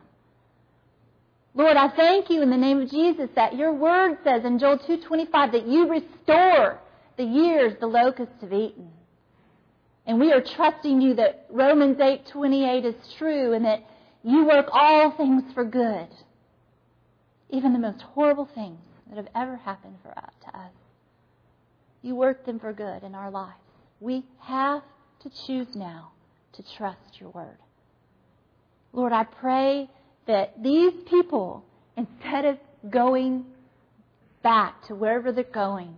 Lord, 1.58 1.78
I 1.78 1.88
thank 1.88 2.30
you 2.30 2.42
in 2.42 2.50
the 2.50 2.58
name 2.58 2.82
of 2.82 2.92
Jesus 2.92 3.30
that 3.36 3.56
your 3.56 3.72
word 3.74 4.18
says 4.26 4.44
in 4.44 4.60
Joel 4.60 4.78
2.25 4.78 5.54
that 5.54 5.66
you 5.66 5.90
restore 5.90 6.80
the 7.16 7.24
years 7.24 7.74
the 7.80 7.88
locusts 7.88 8.36
have 8.42 8.52
eaten. 8.52 8.92
And 10.06 10.20
we 10.20 10.34
are 10.34 10.42
trusting 10.42 11.00
you 11.00 11.16
that 11.16 11.46
Romans 11.50 11.98
8:28 11.98 12.86
is 12.86 13.14
true 13.18 13.54
and 13.54 13.64
that 13.64 13.80
you 14.22 14.46
work 14.46 14.68
all 14.72 15.12
things 15.12 15.44
for 15.54 15.64
good. 15.64 16.10
Even 17.50 17.72
the 17.72 17.80
most 17.80 18.02
horrible 18.02 18.50
things 18.54 18.82
that 19.08 19.16
have 19.16 19.30
ever 19.34 19.56
happened 19.56 19.96
for 20.04 20.10
us, 20.10 20.34
to 20.44 20.58
us. 20.60 20.74
You 22.02 22.16
work 22.16 22.46
them 22.46 22.60
for 22.60 22.74
good 22.74 23.04
in 23.04 23.16
our 23.16 23.32
lives. 23.32 23.54
We 24.02 24.26
have 24.40 24.84
to 25.22 25.30
choose 25.48 25.74
now 25.74 26.12
to 26.54 26.64
trust 26.78 27.20
your 27.20 27.30
word. 27.30 27.58
Lord, 28.92 29.14
I 29.14 29.24
pray 29.24 29.90
that 30.28 30.62
these 30.62 30.94
people, 31.10 31.64
instead 31.98 32.46
of 32.46 32.58
going 32.90 33.46
back 34.44 34.88
to 34.88 34.96
wherever 34.96 35.32
they're 35.32 35.44
going, 35.44 35.96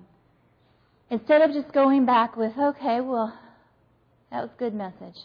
instead 1.09 1.41
of 1.41 1.51
just 1.51 1.73
going 1.73 2.05
back 2.05 2.35
with, 2.35 2.53
okay, 2.57 3.01
well, 3.01 3.37
that 4.31 4.41
was 4.41 4.49
a 4.55 4.59
good 4.59 4.73
message, 4.73 5.19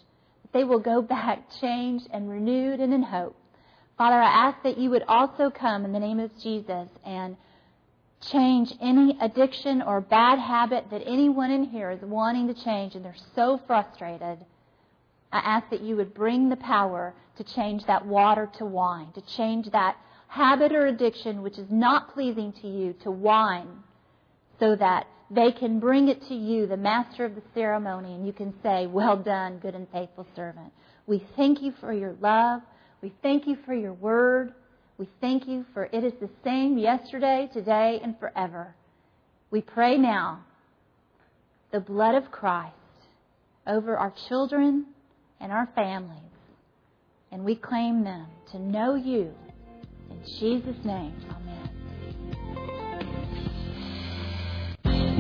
they 0.53 0.65
will 0.65 0.79
go 0.79 1.03
back 1.17 1.45
changed 1.61 2.09
and 2.13 2.31
renewed 2.31 2.81
and 2.81 2.93
in 2.93 3.03
hope. 3.03 3.37
Father, 3.99 4.17
I 4.17 4.49
ask 4.49 4.63
that 4.63 4.79
you 4.79 4.91
would 4.91 5.05
also 5.07 5.51
come 5.51 5.85
in 5.85 5.93
the 5.93 6.01
name 6.01 6.19
of 6.19 6.31
Jesus 6.43 6.89
and 7.05 7.37
change 8.31 8.73
any 8.81 9.17
addiction 9.21 9.83
or 9.83 10.01
bad 10.01 10.39
habit 10.39 10.87
that 10.91 11.03
anyone 11.07 11.51
in 11.51 11.65
here 11.65 11.91
is 11.91 12.01
wanting 12.03 12.53
to 12.53 12.65
change 12.65 12.95
and 12.95 13.05
they're 13.05 13.15
so 13.35 13.61
frustrated. 13.67 14.39
I 15.33 15.39
ask 15.39 15.71
that 15.71 15.81
you 15.81 15.97
would 15.97 16.15
bring 16.15 16.49
the 16.49 16.57
power 16.57 17.15
to 17.37 17.45
change 17.45 17.87
that 17.87 18.07
water 18.07 18.51
to 18.59 18.67
wine, 18.67 19.13
to 19.15 19.23
change 19.23 19.71
that 19.71 19.97
habit 20.29 20.73
or 20.73 20.87
addiction 20.87 21.43
which 21.43 21.59
is 21.59 21.71
not 21.71 22.13
pleasing 22.15 22.53
to 22.61 22.69
you 22.69 22.95
to 23.03 23.11
wine, 23.11 23.69
so 24.61 24.77
that 24.77 25.07
they 25.31 25.51
can 25.51 25.81
bring 25.81 26.09
it 26.09 26.23
to 26.29 26.35
you, 26.35 26.67
the 26.67 26.77
master 26.77 27.25
of 27.25 27.35
the 27.35 27.43
ceremony, 27.55 28.15
and 28.15 28.27
you 28.27 28.33
can 28.35 28.53
say, 28.63 28.87
Well 28.87 29.17
done, 29.17 29.59
good 29.59 29.75
and 29.75 29.89
faithful 29.91 30.27
servant. 30.37 30.73
We 31.07 31.25
thank 31.37 31.63
you 31.63 31.73
for 31.81 31.93
your 31.93 32.15
love. 32.21 32.61
We 33.01 33.13
thank 33.23 33.47
you 33.47 33.57
for 33.65 33.75
your 33.75 33.95
word. 33.95 34.53
We 34.99 35.09
thank 35.21 35.49
you 35.49 35.65
for 35.73 35.89
it 35.91 36.05
is 36.05 36.13
the 36.21 36.31
same 36.45 36.77
yesterday, 36.77 37.49
today, 37.53 38.01
and 38.03 38.19
forever. 38.19 38.75
We 39.51 39.63
pray 39.63 39.97
now 39.97 40.45
the 41.73 41.81
blood 41.81 42.15
of 42.15 42.31
Christ 42.31 42.75
over 43.67 43.97
our 43.97 44.13
children 44.29 44.87
and 45.43 45.53
our 45.53 45.69
families, 45.75 46.19
and 47.33 47.45
we 47.45 47.57
claim 47.57 48.05
them 48.05 48.27
to 48.53 48.59
know 48.59 48.95
you. 48.95 49.35
In 50.11 50.23
Jesus' 50.39 50.77
name, 50.85 51.15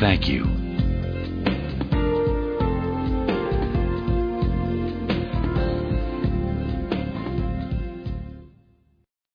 Thank 0.00 0.28
you 0.28 0.57